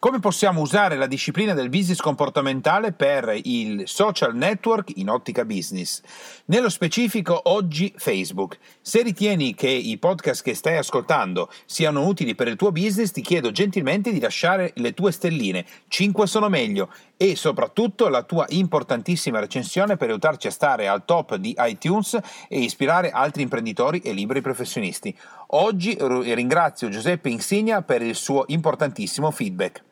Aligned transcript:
Come 0.00 0.18
possiamo 0.18 0.62
usare 0.62 0.96
la 0.96 1.06
disciplina 1.06 1.52
del 1.52 1.68
business 1.68 2.00
comportamentale 2.00 2.92
per 2.92 3.38
il 3.42 3.82
social 3.84 4.34
network 4.34 4.92
in 4.96 5.10
ottica 5.10 5.44
business? 5.44 6.00
Nello 6.46 6.70
specifico 6.70 7.38
oggi 7.50 7.92
Facebook. 7.94 8.56
Se 8.80 9.02
ritieni 9.02 9.54
che 9.54 9.68
i 9.68 9.98
podcast 9.98 10.42
che 10.42 10.54
stai 10.54 10.78
ascoltando 10.78 11.50
siano 11.66 12.06
utili 12.06 12.34
per 12.34 12.48
il 12.48 12.56
tuo 12.56 12.72
business, 12.72 13.10
ti 13.10 13.20
chiedo 13.20 13.50
gentilmente 13.50 14.10
di 14.10 14.20
lasciare 14.20 14.72
le 14.76 14.94
tue 14.94 15.12
stelline. 15.12 15.66
5 15.88 16.26
sono 16.26 16.48
meglio 16.48 16.90
e 17.18 17.36
soprattutto 17.36 18.08
la 18.08 18.22
tua 18.22 18.46
importantissima 18.48 19.38
recensione 19.38 19.98
per 19.98 20.08
aiutarci 20.08 20.46
a 20.46 20.50
stare 20.50 20.88
al 20.88 21.04
top 21.04 21.34
di 21.34 21.54
iTunes 21.58 22.18
e 22.48 22.58
ispirare 22.58 23.10
altri 23.10 23.42
imprenditori 23.42 23.98
e 23.98 24.12
liberi 24.14 24.40
professionisti. 24.40 25.14
Oggi 25.48 25.94
ringrazio 26.00 26.88
Giuseppe 26.88 27.28
Insigna 27.28 27.82
per 27.82 28.00
il 28.00 28.14
suo 28.14 28.44
importantissimo 28.46 29.30
feedback. 29.30 29.88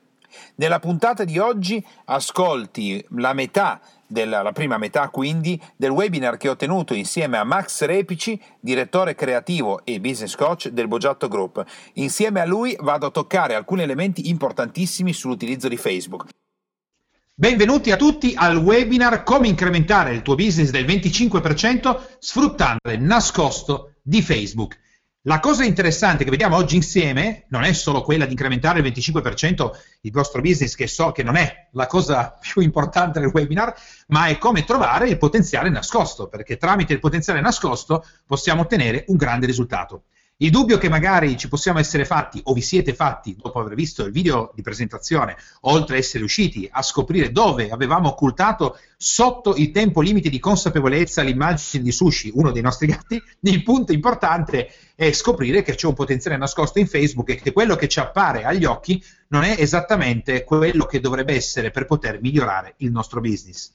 Nella 0.56 0.78
puntata 0.78 1.24
di 1.24 1.38
oggi 1.38 1.84
ascolti 2.06 3.04
la 3.16 3.32
metà 3.32 3.80
della, 4.06 4.42
la 4.42 4.52
prima 4.52 4.78
metà 4.78 5.08
quindi 5.10 5.60
del 5.76 5.90
webinar 5.90 6.36
che 6.36 6.48
ho 6.48 6.56
tenuto 6.56 6.94
insieme 6.94 7.36
a 7.36 7.44
Max 7.44 7.84
Repici, 7.84 8.40
direttore 8.58 9.14
creativo 9.14 9.84
e 9.84 10.00
business 10.00 10.34
coach 10.34 10.68
del 10.68 10.88
Bogiatto 10.88 11.28
Group. 11.28 11.64
Insieme 11.94 12.40
a 12.40 12.46
lui 12.46 12.76
vado 12.80 13.06
a 13.06 13.10
toccare 13.10 13.54
alcuni 13.54 13.82
elementi 13.82 14.28
importantissimi 14.28 15.12
sull'utilizzo 15.12 15.68
di 15.68 15.76
Facebook. 15.76 16.28
Benvenuti 17.34 17.92
a 17.92 17.96
tutti 17.96 18.34
al 18.34 18.56
webinar 18.56 19.22
Come 19.22 19.46
incrementare 19.46 20.12
il 20.12 20.22
tuo 20.22 20.34
business 20.34 20.70
del 20.70 20.84
25% 20.84 22.16
sfruttando 22.18 22.90
il 22.90 23.00
nascosto 23.00 23.92
di 24.02 24.22
Facebook. 24.22 24.76
La 25.28 25.40
cosa 25.40 25.62
interessante 25.62 26.24
che 26.24 26.30
vediamo 26.30 26.56
oggi 26.56 26.76
insieme 26.76 27.44
non 27.48 27.62
è 27.62 27.74
solo 27.74 28.00
quella 28.00 28.24
di 28.24 28.30
incrementare 28.30 28.80
il 28.80 28.90
25% 28.90 29.70
il 30.00 30.10
vostro 30.10 30.40
business, 30.40 30.74
che 30.74 30.86
so 30.86 31.12
che 31.12 31.22
non 31.22 31.36
è 31.36 31.68
la 31.72 31.86
cosa 31.86 32.34
più 32.40 32.62
importante 32.62 33.20
del 33.20 33.28
webinar, 33.30 33.74
ma 34.06 34.28
è 34.28 34.38
come 34.38 34.64
trovare 34.64 35.06
il 35.10 35.18
potenziale 35.18 35.68
nascosto, 35.68 36.28
perché 36.28 36.56
tramite 36.56 36.94
il 36.94 36.98
potenziale 36.98 37.42
nascosto 37.42 38.06
possiamo 38.26 38.62
ottenere 38.62 39.04
un 39.08 39.16
grande 39.16 39.44
risultato. 39.44 40.04
Il 40.40 40.52
dubbio 40.52 40.78
che 40.78 40.88
magari 40.88 41.36
ci 41.36 41.48
possiamo 41.48 41.80
essere 41.80 42.04
fatti 42.04 42.40
o 42.44 42.52
vi 42.52 42.60
siete 42.60 42.94
fatti 42.94 43.34
dopo 43.36 43.58
aver 43.58 43.74
visto 43.74 44.04
il 44.04 44.12
video 44.12 44.52
di 44.54 44.62
presentazione, 44.62 45.36
oltre 45.62 45.96
a 45.96 45.98
essere 45.98 46.20
riusciti 46.20 46.68
a 46.70 46.80
scoprire 46.80 47.32
dove 47.32 47.70
avevamo 47.70 48.10
occultato 48.10 48.78
sotto 48.96 49.56
il 49.56 49.72
tempo 49.72 50.00
limite 50.00 50.28
di 50.28 50.38
consapevolezza 50.38 51.22
l'immagine 51.22 51.82
di 51.82 51.90
sushi, 51.90 52.30
uno 52.34 52.52
dei 52.52 52.62
nostri 52.62 52.86
gatti, 52.86 53.20
il 53.40 53.62
punto 53.64 53.90
importante 53.90 54.70
è 54.94 55.10
scoprire 55.10 55.62
che 55.62 55.74
c'è 55.74 55.88
un 55.88 55.94
potenziale 55.94 56.36
nascosto 56.36 56.78
in 56.78 56.86
Facebook 56.86 57.30
e 57.30 57.40
che 57.40 57.52
quello 57.52 57.74
che 57.74 57.88
ci 57.88 57.98
appare 57.98 58.44
agli 58.44 58.64
occhi 58.64 59.02
non 59.30 59.42
è 59.42 59.56
esattamente 59.58 60.44
quello 60.44 60.86
che 60.86 61.00
dovrebbe 61.00 61.34
essere 61.34 61.72
per 61.72 61.84
poter 61.84 62.20
migliorare 62.20 62.74
il 62.76 62.92
nostro 62.92 63.20
business. 63.20 63.72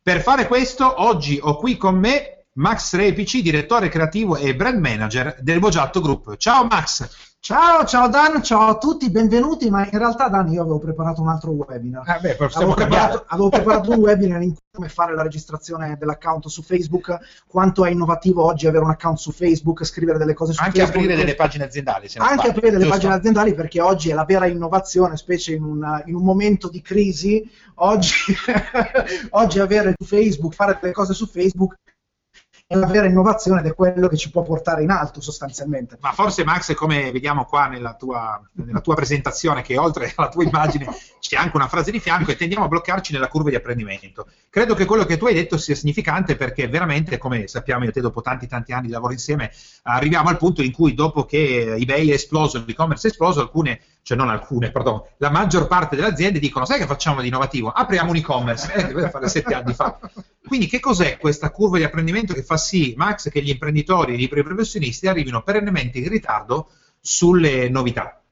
Per 0.00 0.22
fare 0.22 0.46
questo, 0.46 1.02
oggi 1.02 1.38
ho 1.42 1.58
qui 1.58 1.76
con 1.76 1.98
me 1.98 2.35
Max 2.56 2.94
Repici, 2.94 3.42
direttore 3.42 3.90
creativo 3.90 4.36
e 4.36 4.56
brand 4.56 4.80
manager 4.80 5.36
del 5.40 5.58
Bogiatto 5.58 6.00
Group. 6.00 6.36
Ciao 6.36 6.64
Max! 6.64 7.34
Ciao, 7.38 7.84
ciao 7.84 8.08
Dan, 8.08 8.42
ciao 8.42 8.70
a 8.70 8.78
tutti, 8.78 9.10
benvenuti, 9.10 9.68
ma 9.68 9.84
in 9.84 9.98
realtà 9.98 10.28
Dan 10.28 10.50
io 10.50 10.62
avevo 10.62 10.78
preparato 10.78 11.20
un 11.20 11.28
altro 11.28 11.50
webinar. 11.50 12.02
Ah, 12.08 12.18
beh, 12.18 12.36
avevo, 12.54 12.72
preparato, 12.72 13.24
avevo 13.28 13.48
preparato 13.50 13.90
un 13.90 13.98
webinar 13.98 14.40
in 14.40 14.54
cui 14.54 14.62
come 14.72 14.88
fare 14.88 15.14
la 15.14 15.22
registrazione 15.22 15.98
dell'account 15.98 16.46
su 16.48 16.62
Facebook, 16.62 17.18
quanto 17.46 17.84
è 17.84 17.90
innovativo 17.90 18.42
oggi 18.42 18.66
avere 18.66 18.84
un 18.84 18.90
account 18.90 19.18
su 19.18 19.32
Facebook, 19.32 19.84
scrivere 19.84 20.16
delle 20.16 20.32
cose 20.32 20.54
su 20.54 20.62
anche 20.62 20.78
Facebook. 20.78 20.96
Anche 20.96 21.12
aprire 21.12 21.24
delle 21.24 21.36
pagine 21.36 21.64
aziendali. 21.64 22.06
anche 22.16 22.36
parli, 22.36 22.48
aprire 22.48 22.70
delle 22.70 22.84
giusto? 22.84 22.96
pagine 22.96 23.14
aziendali 23.14 23.54
perché 23.54 23.80
oggi 23.82 24.08
è 24.08 24.14
la 24.14 24.24
vera 24.24 24.46
innovazione, 24.46 25.18
specie 25.18 25.52
in 25.52 25.62
un, 25.62 26.02
in 26.06 26.14
un 26.14 26.24
momento 26.24 26.70
di 26.70 26.80
crisi, 26.80 27.48
oggi, 27.74 28.34
oggi 29.30 29.58
avere 29.60 29.94
su 29.94 30.06
Facebook, 30.06 30.54
fare 30.54 30.78
delle 30.80 30.94
cose 30.94 31.12
su 31.12 31.26
Facebook 31.26 31.76
è 32.68 32.74
la 32.74 32.86
vera 32.86 33.06
innovazione 33.06 33.60
ed 33.60 33.66
è 33.66 33.74
quello 33.74 34.08
che 34.08 34.16
ci 34.16 34.28
può 34.28 34.42
portare 34.42 34.82
in 34.82 34.90
alto 34.90 35.20
sostanzialmente. 35.20 35.98
Ma 36.00 36.10
forse 36.10 36.42
Max, 36.42 36.74
come 36.74 37.12
vediamo 37.12 37.44
qua 37.44 37.68
nella 37.68 37.94
tua, 37.94 38.40
nella 38.54 38.80
tua 38.80 38.96
presentazione, 38.96 39.62
che 39.62 39.78
oltre 39.78 40.12
alla 40.16 40.28
tua 40.28 40.42
immagine 40.42 40.88
c'è 41.20 41.36
anche 41.36 41.56
una 41.56 41.68
frase 41.68 41.92
di 41.92 42.00
fianco 42.00 42.32
e 42.32 42.36
tendiamo 42.36 42.64
a 42.64 42.68
bloccarci 42.68 43.12
nella 43.12 43.28
curva 43.28 43.50
di 43.50 43.54
apprendimento. 43.54 44.26
Credo 44.50 44.74
che 44.74 44.84
quello 44.84 45.04
che 45.04 45.16
tu 45.16 45.26
hai 45.26 45.34
detto 45.34 45.56
sia 45.58 45.76
significante 45.76 46.34
perché 46.34 46.66
veramente, 46.66 47.18
come 47.18 47.46
sappiamo 47.46 47.84
io 47.84 47.90
e 47.90 47.92
te 47.92 48.00
dopo 48.00 48.20
tanti 48.20 48.48
tanti 48.48 48.72
anni 48.72 48.88
di 48.88 48.92
lavoro 48.92 49.12
insieme, 49.12 49.52
arriviamo 49.84 50.28
al 50.28 50.36
punto 50.36 50.60
in 50.60 50.72
cui 50.72 50.94
dopo 50.94 51.24
che 51.24 51.76
eBay 51.78 52.08
è 52.08 52.14
esploso, 52.14 52.64
l'e-commerce 52.66 53.06
è 53.06 53.10
esploso, 53.12 53.40
alcune 53.40 53.80
cioè 54.06 54.16
non 54.16 54.28
alcune, 54.28 54.70
pardon, 54.70 55.02
la 55.16 55.30
maggior 55.30 55.66
parte 55.66 55.96
delle 55.96 56.06
aziende 56.06 56.38
dicono, 56.38 56.64
sai 56.64 56.78
che 56.78 56.86
facciamo 56.86 57.20
di 57.20 57.26
innovativo? 57.26 57.70
Apriamo 57.70 58.10
un 58.10 58.16
e-commerce, 58.16 58.72
eh, 58.72 58.86
doveva 58.86 59.10
fare 59.10 59.28
sette 59.28 59.52
anni 59.52 59.74
fa. 59.74 59.98
Quindi 60.46 60.68
che 60.68 60.78
cos'è 60.78 61.18
questa 61.18 61.50
curva 61.50 61.78
di 61.78 61.82
apprendimento 61.82 62.32
che 62.32 62.44
fa 62.44 62.55
sì, 62.56 62.94
Max, 62.96 63.28
che 63.30 63.42
gli 63.42 63.48
imprenditori 63.50 64.12
e 64.12 64.14
i 64.14 64.18
libri 64.18 64.42
professionisti 64.42 65.06
arrivino 65.08 65.42
perennemente 65.42 65.98
in 65.98 66.08
ritardo 66.08 66.70
sulle 67.00 67.68
novità? 67.68 68.22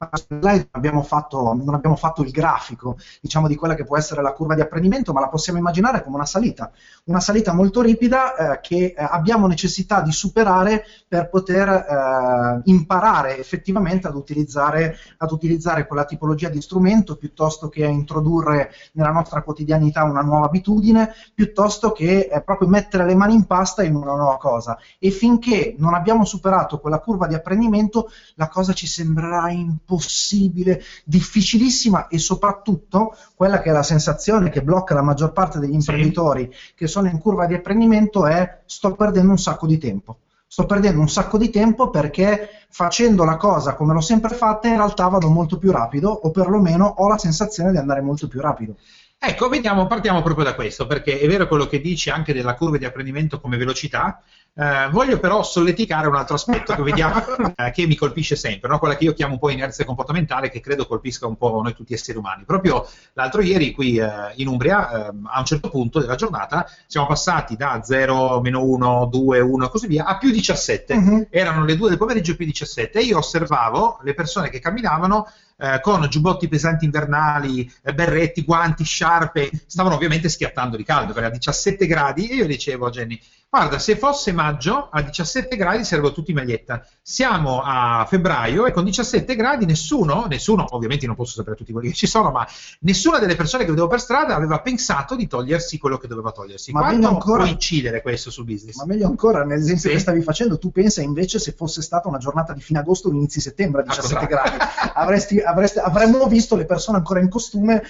Abbiamo 0.70 1.02
fatto, 1.02 1.54
non 1.54 1.74
abbiamo 1.74 1.96
fatto 1.96 2.22
il 2.22 2.30
grafico 2.30 2.96
diciamo, 3.20 3.48
di 3.48 3.54
quella 3.54 3.74
che 3.74 3.84
può 3.84 3.96
essere 3.96 4.22
la 4.22 4.32
curva 4.32 4.54
di 4.54 4.60
apprendimento, 4.60 5.12
ma 5.12 5.20
la 5.20 5.28
possiamo 5.28 5.58
immaginare 5.58 6.02
come 6.02 6.16
una 6.16 6.26
salita, 6.26 6.70
una 7.04 7.20
salita 7.20 7.52
molto 7.52 7.80
ripida 7.80 8.36
eh, 8.36 8.60
che 8.60 8.76
eh, 8.86 8.94
abbiamo 8.96 9.46
necessità 9.46 10.00
di 10.00 10.12
superare 10.12 10.84
per 11.08 11.28
poter 11.28 11.68
eh, 11.68 12.60
imparare 12.64 13.38
effettivamente 13.38 14.06
ad 14.06 14.14
utilizzare, 14.14 14.96
ad 15.18 15.30
utilizzare 15.30 15.86
quella 15.86 16.04
tipologia 16.04 16.48
di 16.48 16.60
strumento 16.60 17.16
piuttosto 17.16 17.68
che 17.68 17.84
a 17.84 17.88
introdurre 17.88 18.70
nella 18.92 19.10
nostra 19.10 19.42
quotidianità 19.42 20.04
una 20.04 20.22
nuova 20.22 20.46
abitudine, 20.46 21.12
piuttosto 21.34 21.92
che 21.92 22.28
eh, 22.30 22.42
proprio 22.42 22.68
mettere 22.68 23.04
le 23.04 23.14
mani 23.14 23.34
in 23.34 23.46
pasta 23.46 23.82
in 23.82 23.94
una 23.94 24.14
nuova 24.14 24.36
cosa. 24.38 24.78
E 24.98 25.10
finché 25.10 25.74
non 25.78 25.94
abbiamo 25.94 26.24
superato 26.24 26.78
quella 26.78 27.00
curva 27.00 27.26
di 27.26 27.34
apprendimento, 27.34 28.10
la 28.34 28.48
cosa 28.48 28.72
ci 28.72 28.86
sembrerà 28.86 29.50
impossibile 29.50 29.93
impossibile, 29.94 30.82
difficilissima 31.04 32.08
e 32.08 32.18
soprattutto 32.18 33.16
quella 33.34 33.60
che 33.60 33.70
è 33.70 33.72
la 33.72 33.82
sensazione 33.82 34.50
che 34.50 34.62
blocca 34.62 34.94
la 34.94 35.02
maggior 35.02 35.32
parte 35.32 35.58
degli 35.58 35.74
imprenditori 35.74 36.50
sì. 36.52 36.72
che 36.74 36.86
sono 36.86 37.08
in 37.08 37.18
curva 37.18 37.46
di 37.46 37.54
apprendimento 37.54 38.26
è 38.26 38.62
sto 38.66 38.94
perdendo 38.94 39.30
un 39.30 39.38
sacco 39.38 39.66
di 39.66 39.78
tempo. 39.78 40.18
Sto 40.46 40.66
perdendo 40.66 41.00
un 41.00 41.08
sacco 41.08 41.36
di 41.36 41.50
tempo 41.50 41.90
perché 41.90 42.48
facendo 42.68 43.24
la 43.24 43.36
cosa 43.36 43.74
come 43.74 43.92
l'ho 43.92 44.00
sempre 44.00 44.34
fatta 44.34 44.68
in 44.68 44.76
realtà 44.76 45.08
vado 45.08 45.28
molto 45.28 45.58
più 45.58 45.72
rapido 45.72 46.10
o 46.10 46.30
perlomeno 46.30 46.86
ho 46.86 47.08
la 47.08 47.18
sensazione 47.18 47.72
di 47.72 47.78
andare 47.78 48.02
molto 48.02 48.28
più 48.28 48.40
rapido. 48.40 48.76
Ecco, 49.26 49.48
vediamo, 49.48 49.86
partiamo 49.86 50.20
proprio 50.20 50.44
da 50.44 50.54
questo, 50.54 50.86
perché 50.86 51.18
è 51.18 51.26
vero 51.26 51.48
quello 51.48 51.66
che 51.66 51.80
dici 51.80 52.10
anche 52.10 52.34
della 52.34 52.54
curva 52.54 52.76
di 52.76 52.84
apprendimento 52.84 53.40
come 53.40 53.56
velocità, 53.56 54.22
eh, 54.54 54.88
voglio 54.90 55.18
però 55.18 55.42
solleticare 55.42 56.06
un 56.08 56.14
altro 56.14 56.34
aspetto 56.34 56.74
che 56.74 56.82
vediamo 56.82 57.24
eh, 57.56 57.70
che 57.70 57.86
mi 57.86 57.96
colpisce 57.96 58.36
sempre, 58.36 58.68
no? 58.68 58.78
quella 58.78 58.96
che 58.96 59.04
io 59.04 59.14
chiamo 59.14 59.32
un 59.32 59.38
po' 59.38 59.48
inerzia 59.48 59.86
comportamentale, 59.86 60.50
che 60.50 60.60
credo 60.60 60.86
colpisca 60.86 61.26
un 61.26 61.38
po' 61.38 61.62
noi 61.62 61.74
tutti 61.74 61.94
esseri 61.94 62.18
umani. 62.18 62.44
Proprio 62.44 62.86
l'altro 63.14 63.40
ieri 63.40 63.72
qui 63.72 63.96
eh, 63.96 64.08
in 64.36 64.46
Umbria, 64.46 65.08
ehm, 65.08 65.26
a 65.32 65.38
un 65.38 65.44
certo 65.46 65.70
punto 65.70 66.00
della 66.00 66.16
giornata, 66.16 66.68
siamo 66.86 67.06
passati 67.06 67.56
da 67.56 67.80
0, 67.82 68.42
meno 68.42 68.62
1, 68.62 69.08
2, 69.10 69.40
1 69.40 69.64
e 69.64 69.70
così 69.70 69.86
via 69.86 70.04
a 70.04 70.18
più 70.18 70.30
17. 70.32 70.94
Uh-huh. 70.94 71.26
Erano 71.30 71.64
le 71.64 71.76
2 71.76 71.88
del 71.88 71.98
pomeriggio 71.98 72.36
più 72.36 72.44
17 72.44 72.98
e 72.98 73.02
io 73.02 73.16
osservavo 73.16 74.00
le 74.02 74.12
persone 74.12 74.50
che 74.50 74.60
camminavano 74.60 75.26
eh, 75.64 75.80
con 75.80 76.06
giubbotti 76.08 76.46
pesanti 76.46 76.84
invernali, 76.84 77.70
eh, 77.82 77.94
berretti, 77.94 78.42
guanti, 78.44 78.84
sciarpe, 78.84 79.50
stavano 79.66 79.94
ovviamente 79.94 80.28
schiattando 80.28 80.76
di 80.76 80.84
caldo, 80.84 81.12
perché 81.14 81.28
a 81.28 81.32
17 81.32 81.86
gradi, 81.86 82.28
e 82.28 82.34
io 82.34 82.46
dicevo 82.46 82.86
a 82.86 82.90
Jenny, 82.90 83.18
Guarda, 83.54 83.78
se 83.78 83.96
fosse 83.96 84.32
maggio 84.32 84.88
a 84.90 85.00
17 85.00 85.54
gradi 85.54 85.84
sarebbero 85.84 86.12
tutti 86.12 86.32
in 86.32 86.38
maglietta. 86.38 86.84
Siamo 87.00 87.62
a 87.64 88.04
febbraio 88.04 88.66
e 88.66 88.72
con 88.72 88.82
17 88.82 89.36
gradi 89.36 89.64
nessuno, 89.64 90.26
nessuno, 90.28 90.66
ovviamente 90.70 91.06
non 91.06 91.14
posso 91.14 91.34
sapere 91.34 91.54
tutti 91.54 91.70
quelli 91.70 91.90
che 91.90 91.94
ci 91.94 92.08
sono, 92.08 92.32
ma 92.32 92.44
nessuna 92.80 93.20
delle 93.20 93.36
persone 93.36 93.62
che 93.62 93.70
vedevo 93.70 93.86
per 93.86 94.00
strada 94.00 94.34
aveva 94.34 94.60
pensato 94.60 95.14
di 95.14 95.28
togliersi 95.28 95.78
quello 95.78 95.98
che 95.98 96.08
doveva 96.08 96.32
togliersi. 96.32 96.72
Ma 96.72 96.80
Quanto 96.80 97.06
ancora, 97.06 97.42
può 97.44 97.52
incidere 97.52 98.02
questo 98.02 98.32
sul 98.32 98.44
business? 98.44 98.74
Ma 98.74 98.86
meglio 98.86 99.06
ancora, 99.06 99.44
nell'esempio 99.44 99.88
sì. 99.88 99.94
che 99.94 100.00
stavi 100.00 100.22
facendo, 100.22 100.58
tu 100.58 100.72
pensa 100.72 101.00
invece 101.00 101.38
se 101.38 101.52
fosse 101.52 101.80
stata 101.80 102.08
una 102.08 102.18
giornata 102.18 102.54
di 102.54 102.60
fine 102.60 102.80
agosto 102.80 103.06
o 103.06 103.12
inizi 103.12 103.40
settembre 103.40 103.82
a 103.82 103.84
17 103.84 104.26
gradi. 104.26 104.56
Avresti, 104.94 105.38
avresti, 105.38 105.78
avremmo 105.78 106.26
visto 106.26 106.56
le 106.56 106.64
persone 106.64 106.96
ancora 106.96 107.20
in 107.20 107.28
costume 107.28 107.84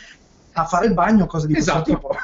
a 0.55 0.65
fare 0.67 0.87
il 0.87 0.95
bagno, 0.95 1.27
cose 1.27 1.47
di 1.47 1.57
Esatto. 1.57 1.83
questo 1.83 2.17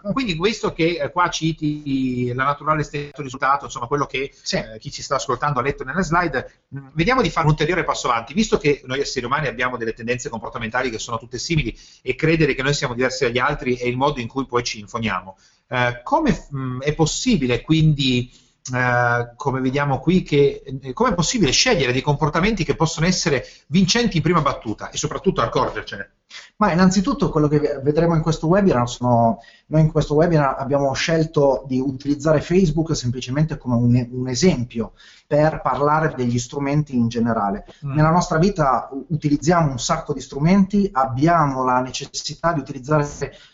tipo. 0.00 0.12
Quindi 0.12 0.36
questo 0.36 0.72
che 0.72 0.98
eh, 1.00 1.10
qua 1.10 1.28
citi 1.30 2.32
la 2.34 2.44
naturale 2.44 2.82
stesso 2.82 3.22
risultato, 3.22 3.64
insomma 3.66 3.86
quello 3.86 4.06
che 4.06 4.32
Sì. 4.42 4.56
eh, 4.56 4.78
chi 4.78 4.90
ci 4.90 5.02
sta 5.02 5.16
ascoltando 5.16 5.60
ha 5.60 5.62
letto 5.62 5.84
nelle 5.84 6.02
slide, 6.02 6.64
mh, 6.68 6.88
vediamo 6.94 7.22
di 7.22 7.30
fare 7.30 7.46
un 7.46 7.52
ulteriore 7.52 7.84
passo 7.84 8.08
avanti, 8.10 8.34
visto 8.34 8.58
che 8.58 8.82
noi 8.86 9.00
esseri 9.00 9.24
umani 9.24 9.46
abbiamo 9.46 9.76
delle 9.76 9.92
tendenze 9.92 10.28
comportamentali 10.28 10.90
che 10.90 10.98
sono 10.98 11.18
tutte 11.18 11.38
simili 11.38 11.76
e 12.02 12.14
credere 12.14 12.54
che 12.54 12.62
noi 12.62 12.74
siamo 12.74 12.94
diversi 12.94 13.24
dagli 13.24 13.38
altri 13.38 13.76
è 13.76 13.86
il 13.86 13.96
modo 13.96 14.20
in 14.20 14.28
cui 14.28 14.46
poi 14.46 14.62
ci 14.64 14.80
infoniamo. 14.80 15.36
Eh, 15.68 16.00
come 16.02 16.46
mh, 16.50 16.80
è 16.82 16.94
possibile 16.94 17.60
quindi, 17.62 18.30
eh, 18.74 19.32
come 19.36 19.60
vediamo 19.60 19.98
qui, 20.00 20.22
che 20.22 20.62
eh, 20.82 20.92
come 20.92 21.10
è 21.10 21.14
possibile 21.14 21.50
scegliere 21.52 21.92
dei 21.92 22.02
comportamenti 22.02 22.64
che 22.64 22.74
possono 22.76 23.06
essere 23.06 23.46
vincenti 23.68 24.16
in 24.16 24.22
prima 24.22 24.40
battuta 24.42 24.90
e 24.90 24.96
soprattutto 24.96 25.40
accorgercene? 25.40 26.10
Ma 26.56 26.72
innanzitutto 26.72 27.28
quello 27.28 27.48
che 27.48 27.80
vedremo 27.82 28.14
in 28.14 28.22
questo 28.22 28.46
webinar 28.46 28.88
sono, 28.88 29.40
noi 29.66 29.82
in 29.82 29.92
questo 29.92 30.14
webinar 30.14 30.56
abbiamo 30.58 30.92
scelto 30.94 31.64
di 31.66 31.78
utilizzare 31.78 32.40
Facebook 32.40 32.96
semplicemente 32.96 33.58
come 33.58 33.74
un, 33.76 34.08
un 34.10 34.28
esempio 34.28 34.92
per 35.26 35.60
parlare 35.60 36.14
degli 36.16 36.38
strumenti 36.38 36.96
in 36.96 37.08
generale. 37.08 37.66
Mm. 37.84 37.94
Nella 37.94 38.10
nostra 38.10 38.38
vita 38.38 38.88
utilizziamo 39.08 39.70
un 39.70 39.78
sacco 39.78 40.12
di 40.12 40.20
strumenti, 40.20 40.88
abbiamo 40.92 41.64
la 41.64 41.80
necessità 41.80 42.52
di 42.52 42.60
utilizzare 42.60 43.06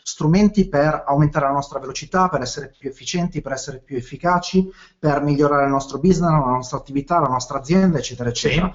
strumenti 0.02 0.68
per 0.68 1.04
aumentare 1.06 1.46
la 1.46 1.52
nostra 1.52 1.78
velocità, 1.78 2.28
per 2.28 2.42
essere 2.42 2.72
più 2.78 2.88
efficienti, 2.88 3.40
per 3.40 3.52
essere 3.52 3.78
più 3.78 3.96
efficaci, 3.96 4.70
per 4.98 5.22
migliorare 5.22 5.64
il 5.64 5.70
nostro 5.70 5.98
business, 5.98 6.30
la 6.30 6.36
nostra 6.36 6.78
attività, 6.78 7.18
la 7.18 7.28
nostra 7.28 7.58
azienda, 7.58 7.98
eccetera, 7.98 8.28
eccetera. 8.28 8.74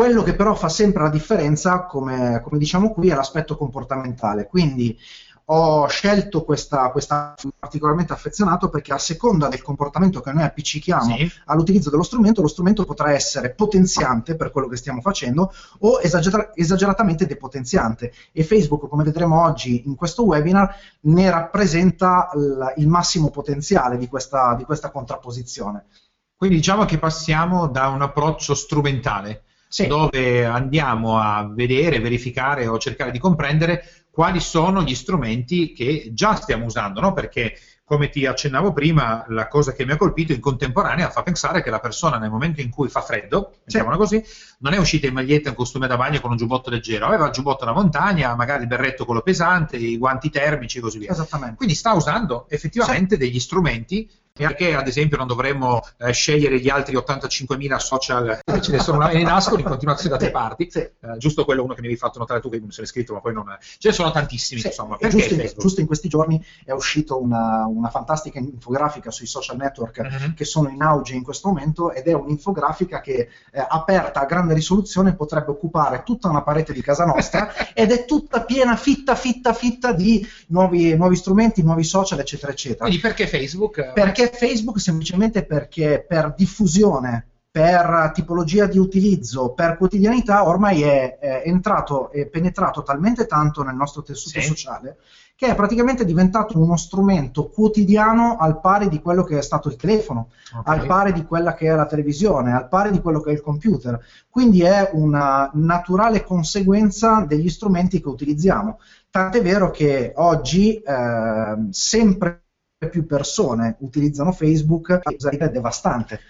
Quello 0.00 0.22
che 0.22 0.34
però 0.34 0.54
fa 0.54 0.70
sempre 0.70 1.02
la 1.02 1.10
differenza, 1.10 1.84
come, 1.84 2.40
come 2.42 2.56
diciamo 2.56 2.90
qui, 2.90 3.10
è 3.10 3.14
l'aspetto 3.14 3.54
comportamentale. 3.54 4.46
Quindi 4.46 4.98
ho 5.44 5.86
scelto 5.88 6.42
questa, 6.42 6.88
questa 6.90 7.34
particolarmente 7.58 8.14
affezionato 8.14 8.70
perché 8.70 8.94
a 8.94 8.98
seconda 8.98 9.48
del 9.48 9.60
comportamento 9.60 10.22
che 10.22 10.32
noi 10.32 10.44
appiccichiamo 10.44 11.16
Sì. 11.16 11.30
all'utilizzo 11.44 11.90
dello 11.90 12.02
strumento, 12.02 12.40
lo 12.40 12.48
strumento 12.48 12.86
potrà 12.86 13.12
essere 13.12 13.50
potenziante 13.50 14.36
per 14.36 14.50
quello 14.50 14.68
che 14.68 14.76
stiamo 14.76 15.02
facendo 15.02 15.52
o 15.80 16.00
esagera- 16.00 16.52
esageratamente 16.54 17.26
depotenziante. 17.26 18.10
E 18.32 18.42
Facebook, 18.42 18.88
come 18.88 19.04
vedremo 19.04 19.42
oggi 19.42 19.82
in 19.84 19.96
questo 19.96 20.24
webinar, 20.24 20.74
ne 21.00 21.28
rappresenta 21.28 22.30
il, 22.36 22.72
il 22.78 22.88
massimo 22.88 23.28
potenziale 23.28 23.98
di 23.98 24.08
questa, 24.08 24.54
di 24.54 24.64
questa 24.64 24.90
contrapposizione. 24.90 25.88
Quindi 26.34 26.56
diciamo 26.56 26.86
che 26.86 26.96
passiamo 26.96 27.68
da 27.68 27.88
un 27.88 28.00
approccio 28.00 28.54
strumentale, 28.54 29.42
Sì. 29.70 29.86
dove 29.86 30.44
andiamo 30.44 31.20
a 31.20 31.48
vedere, 31.48 32.00
verificare 32.00 32.66
o 32.66 32.76
cercare 32.76 33.12
di 33.12 33.20
comprendere 33.20 33.84
quali 34.10 34.40
sono 34.40 34.82
gli 34.82 34.96
strumenti 34.96 35.72
che 35.72 36.10
già 36.12 36.34
stiamo 36.34 36.64
usando, 36.64 37.00
no? 37.00 37.12
Perché 37.12 37.56
come 37.84 38.08
ti 38.08 38.26
accennavo 38.26 38.72
prima, 38.72 39.24
la 39.28 39.46
cosa 39.46 39.72
che 39.72 39.84
mi 39.84 39.92
ha 39.92 39.96
colpito 39.96 40.32
in 40.32 40.40
contemporanea 40.40 41.10
fa 41.10 41.22
pensare 41.22 41.62
che 41.62 41.70
la 41.70 41.78
persona 41.78 42.18
nel 42.18 42.30
momento 42.30 42.60
in 42.60 42.70
cui 42.70 42.88
fa 42.88 43.00
freddo, 43.00 43.54
mettiamola 43.64 43.96
così, 43.96 44.22
non 44.58 44.72
è 44.72 44.76
uscita 44.76 45.06
in 45.06 45.14
maglietta, 45.14 45.48
in 45.48 45.54
costume 45.54 45.86
da 45.86 45.96
bagno 45.96 46.20
con 46.20 46.30
un 46.32 46.36
giubbotto 46.36 46.70
leggero, 46.70 47.06
aveva 47.06 47.26
il 47.26 47.32
giubbotto 47.32 47.64
da 47.64 47.72
montagna, 47.72 48.34
magari 48.34 48.62
il 48.62 48.68
berretto 48.68 49.04
quello 49.04 49.22
pesante, 49.22 49.76
i 49.76 49.96
guanti 49.96 50.30
termici 50.30 50.78
e 50.78 50.80
così 50.80 50.98
via. 50.98 51.10
Esattamente. 51.10 51.56
Quindi 51.56 51.74
sta 51.74 51.92
usando 51.92 52.46
effettivamente 52.48 53.16
degli 53.16 53.40
strumenti 53.40 54.08
perché 54.46 54.74
ad 54.74 54.86
esempio 54.86 55.16
non 55.16 55.26
dovremmo 55.26 55.82
eh, 55.98 56.12
scegliere 56.12 56.58
gli 56.60 56.68
altri 56.68 56.96
85.000 56.96 57.76
social 57.76 58.38
che 58.44 58.60
ce 58.60 58.72
ne 58.72 58.78
sono 58.80 59.08
e 59.08 59.14
ne 59.14 59.22
nascono 59.22 59.60
in 59.60 59.66
continuazione 59.66 60.16
da 60.16 60.20
tre 60.20 60.30
parti 60.30 60.68
sì. 60.70 60.78
Eh, 60.78 60.92
giusto 61.18 61.44
quello 61.44 61.62
uno 61.62 61.74
che 61.74 61.80
mi 61.80 61.86
avevi 61.86 62.00
fatto 62.00 62.18
notare 62.18 62.40
tu 62.40 62.48
che 62.50 62.60
mi 62.60 62.70
sono 62.70 62.86
iscritto 62.86 63.12
ma 63.14 63.20
poi 63.20 63.32
non 63.34 63.44
ce 63.78 63.88
ne 63.88 63.94
sono 63.94 64.10
tantissimi 64.10 64.60
Sì, 64.60 64.66
insomma 64.68 64.96
perché 64.96 65.16
giusto, 65.16 65.34
in, 65.34 65.52
giusto 65.58 65.80
in 65.80 65.86
questi 65.86 66.08
giorni 66.08 66.42
è 66.64 66.72
uscita 66.72 67.14
una, 67.14 67.66
una 67.66 67.88
fantastica 67.90 68.38
infografica 68.38 69.10
sui 69.10 69.26
social 69.26 69.56
network 69.56 69.98
Mhm. 70.00 70.34
che 70.34 70.44
sono 70.44 70.68
in 70.68 70.80
auge 70.82 71.14
in 71.14 71.22
questo 71.22 71.48
momento 71.48 71.92
ed 71.92 72.06
è 72.06 72.12
un'infografica 72.12 73.00
che 73.00 73.28
eh, 73.52 73.66
aperta 73.68 74.20
a 74.20 74.24
grande 74.24 74.54
risoluzione 74.54 75.14
potrebbe 75.14 75.50
occupare 75.50 76.02
tutta 76.04 76.28
una 76.28 76.42
parete 76.42 76.72
di 76.72 76.80
casa 76.82 77.04
nostra 77.04 77.52
ed 77.74 77.90
è 77.90 78.04
tutta 78.04 78.42
piena, 78.42 78.76
fitta, 78.76 79.14
fitta, 79.14 79.52
fitta 79.52 79.92
di 79.92 80.26
nuovi, 80.48 80.94
nuovi 80.96 81.16
strumenti, 81.16 81.62
nuovi 81.62 81.84
social, 81.84 82.18
eccetera, 82.18 82.52
eccetera. 82.52 82.84
quindi 82.84 83.00
perché 83.00 83.26
Facebook? 83.26 83.92
Perché 83.92 84.29
Facebook 84.32 84.80
semplicemente 84.80 85.44
perché 85.44 86.04
per 86.06 86.34
diffusione, 86.36 87.24
per 87.50 88.12
tipologia 88.14 88.66
di 88.66 88.78
utilizzo, 88.78 89.50
per 89.50 89.76
quotidianità 89.76 90.46
ormai 90.46 90.82
è, 90.82 91.18
è 91.18 91.42
entrato 91.46 92.10
e 92.12 92.26
penetrato 92.28 92.82
talmente 92.82 93.26
tanto 93.26 93.62
nel 93.62 93.74
nostro 93.74 94.02
tessuto 94.02 94.40
Sì. 94.40 94.46
sociale 94.46 94.96
che 95.40 95.46
è 95.48 95.54
praticamente 95.54 96.04
diventato 96.04 96.58
uno 96.60 96.76
strumento 96.76 97.48
quotidiano 97.48 98.36
al 98.36 98.60
pari 98.60 98.88
di 98.90 99.00
quello 99.00 99.22
che 99.24 99.38
è 99.38 99.42
stato 99.42 99.68
il 99.70 99.76
telefono, 99.76 100.28
Ok. 100.54 100.68
al 100.68 100.84
pari 100.84 101.12
di 101.14 101.24
quella 101.24 101.54
che 101.54 101.66
è 101.66 101.74
la 101.74 101.86
televisione, 101.86 102.52
al 102.52 102.68
pari 102.68 102.90
di 102.90 103.00
quello 103.00 103.20
che 103.20 103.30
è 103.30 103.32
il 103.32 103.40
computer. 103.40 103.98
Quindi 104.28 104.60
è 104.60 104.90
una 104.92 105.50
naturale 105.54 106.22
conseguenza 106.24 107.24
degli 107.26 107.48
strumenti 107.48 108.02
che 108.02 108.08
utilizziamo. 108.08 108.80
Tant'è 109.08 109.40
vero 109.40 109.70
che 109.70 110.12
oggi 110.16 110.74
ehm, 110.84 111.70
sempre 111.70 112.42
più 112.88 113.04
persone 113.04 113.76
utilizzano 113.80 114.32
Facebook 114.32 115.00
l'usabilità 115.04 115.46
è 115.46 115.50
devastante. 115.50 116.20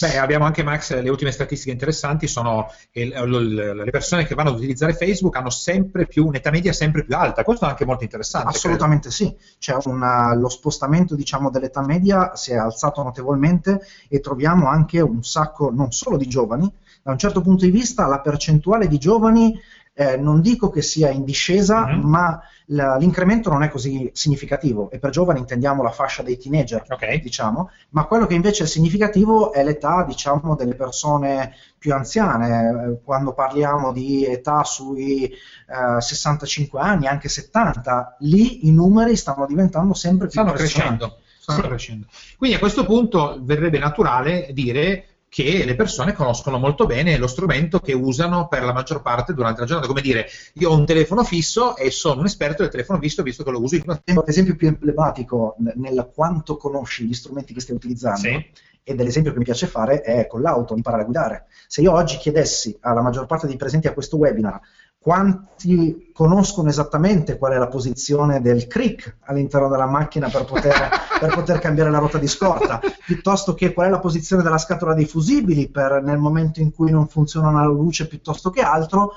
Beh, 0.00 0.18
abbiamo 0.18 0.44
anche 0.44 0.62
Max, 0.62 1.00
le 1.00 1.08
ultime 1.08 1.32
statistiche 1.32 1.70
interessanti 1.70 2.26
sono 2.26 2.70
che 2.90 3.06
le 3.06 3.90
persone 3.90 4.26
che 4.26 4.34
vanno 4.34 4.50
ad 4.50 4.56
utilizzare 4.56 4.92
Facebook 4.92 5.34
hanno 5.36 5.48
sempre 5.48 6.06
più 6.06 6.26
un'età 6.26 6.50
media 6.50 6.74
sempre 6.74 7.04
più 7.04 7.16
alta, 7.16 7.42
questo 7.42 7.64
è 7.64 7.68
anche 7.70 7.86
molto 7.86 8.04
interessante. 8.04 8.48
Assolutamente 8.48 9.10
sì, 9.10 9.34
c'è 9.58 9.78
una- 9.84 10.34
lo 10.34 10.50
spostamento 10.50 11.14
diciamo, 11.14 11.48
dell'età 11.48 11.82
media 11.82 12.36
si 12.36 12.50
è 12.52 12.56
alzato 12.56 13.02
notevolmente 13.02 13.80
e 14.08 14.20
troviamo 14.20 14.68
anche 14.68 15.00
un 15.00 15.22
sacco 15.22 15.70
non 15.70 15.90
solo 15.90 16.18
di 16.18 16.26
giovani, 16.26 16.70
da 17.02 17.12
un 17.12 17.18
certo 17.18 17.40
punto 17.40 17.64
di 17.64 17.70
vista 17.70 18.06
la 18.06 18.20
percentuale 18.20 18.88
di 18.88 18.98
giovani 18.98 19.58
eh, 20.00 20.16
non 20.16 20.40
dico 20.40 20.70
che 20.70 20.80
sia 20.80 21.10
in 21.10 21.24
discesa, 21.24 21.84
Mhm. 21.86 22.08
ma 22.08 22.40
la- 22.66 22.96
l'incremento 22.96 23.50
non 23.50 23.64
è 23.64 23.68
così 23.68 24.08
significativo 24.14 24.90
e 24.92 25.00
per 25.00 25.10
giovani 25.10 25.40
intendiamo 25.40 25.82
la 25.82 25.90
fascia 25.90 26.22
dei 26.22 26.38
teenager, 26.38 26.84
credo. 26.84 27.14
Ok. 27.14 27.20
diciamo, 27.20 27.70
ma 27.90 28.04
quello 28.04 28.26
che 28.26 28.34
invece 28.34 28.62
è 28.62 28.66
significativo 28.68 29.52
è 29.52 29.64
l'età, 29.64 30.04
diciamo, 30.06 30.54
delle 30.54 30.76
persone 30.76 31.52
più 31.76 31.92
anziane. 31.94 32.46
Eh, 32.92 33.00
Quando 33.02 33.32
parliamo 33.32 33.90
di 33.92 34.24
età 34.24 34.62
sui 34.62 35.24
eh, 35.24 36.00
65 36.00 36.80
anni, 36.80 37.06
anche 37.08 37.28
70, 37.28 38.16
lì 38.20 38.68
i 38.68 38.72
numeri 38.72 39.16
stanno 39.16 39.46
diventando 39.46 39.94
sempre 39.94 40.28
più 40.28 40.40
stanno 40.40 40.52
crescendo, 40.52 41.18
stanno 41.40 41.62
Sì. 41.62 41.66
crescendo. 41.68 42.06
Quindi 42.36 42.54
a 42.56 42.60
questo 42.60 42.84
punto 42.84 43.38
verrebbe 43.42 43.78
naturale 43.80 44.48
dire 44.52 45.04
che 45.28 45.64
le 45.64 45.74
persone 45.74 46.12
conoscono 46.14 46.58
molto 46.58 46.86
bene 46.86 47.16
lo 47.18 47.26
strumento 47.26 47.80
che 47.80 47.92
usano 47.92 48.48
per 48.48 48.62
la 48.64 48.72
maggior 48.72 49.02
parte 49.02 49.34
durante 49.34 49.60
la 49.60 49.66
giornata, 49.66 49.88
come 49.88 50.00
dire 50.00 50.26
io 50.54 50.70
ho 50.70 50.76
un 50.76 50.86
telefono 50.86 51.22
fisso 51.22 51.76
e 51.76 51.90
sono 51.90 52.20
un 52.20 52.26
esperto 52.26 52.62
del 52.62 52.70
telefono 52.70 52.98
fisso 52.98 53.22
visto 53.22 53.44
che 53.44 53.50
lo 53.50 53.60
uso 53.60 53.76
in 53.76 53.84
L'esempio 54.24 54.56
più 54.56 54.68
emblematico 54.68 55.56
nel 55.74 56.10
quanto 56.14 56.56
conosci 56.56 57.04
gli 57.04 57.14
strumenti 57.14 57.52
che 57.52 57.60
stai 57.60 57.76
utilizzando 57.76 58.20
Sì. 58.20 58.46
e 58.82 58.94
dell'esempio 58.94 59.32
che 59.32 59.38
mi 59.38 59.44
piace 59.44 59.66
fare 59.66 60.00
è 60.00 60.26
con 60.26 60.40
l'auto, 60.40 60.74
imparare 60.74 61.02
a 61.02 61.04
guidare. 61.04 61.46
Se 61.66 61.82
io 61.82 61.92
oggi 61.92 62.16
chiedessi 62.16 62.76
alla 62.80 63.02
maggior 63.02 63.26
parte 63.26 63.46
dei 63.46 63.56
presenti 63.56 63.86
a 63.86 63.92
questo 63.92 64.16
webinar 64.16 64.60
quanti 65.00 66.10
conoscono 66.12 66.68
esattamente 66.68 67.38
qual 67.38 67.52
è 67.52 67.56
la 67.56 67.68
posizione 67.68 68.40
del 68.40 68.66
crick 68.66 69.18
all'interno 69.26 69.68
della 69.68 69.86
macchina 69.86 70.28
per 70.28 70.44
poter, 70.44 70.74
per 71.18 71.32
poter 71.32 71.60
cambiare 71.60 71.90
la 71.90 71.98
ruota 71.98 72.18
di 72.18 72.26
scorta, 72.26 72.80
piuttosto 73.06 73.54
che 73.54 73.72
qual 73.72 73.86
è 73.86 73.90
la 73.90 74.00
posizione 74.00 74.42
della 74.42 74.58
scatola 74.58 74.94
dei 74.94 75.06
fusibili 75.06 75.70
per 75.70 76.02
nel 76.02 76.18
momento 76.18 76.60
in 76.60 76.72
cui 76.72 76.90
non 76.90 77.08
funziona 77.08 77.50
la 77.50 77.66
luce 77.66 78.08
piuttosto 78.08 78.50
che 78.50 78.60
altro, 78.60 79.14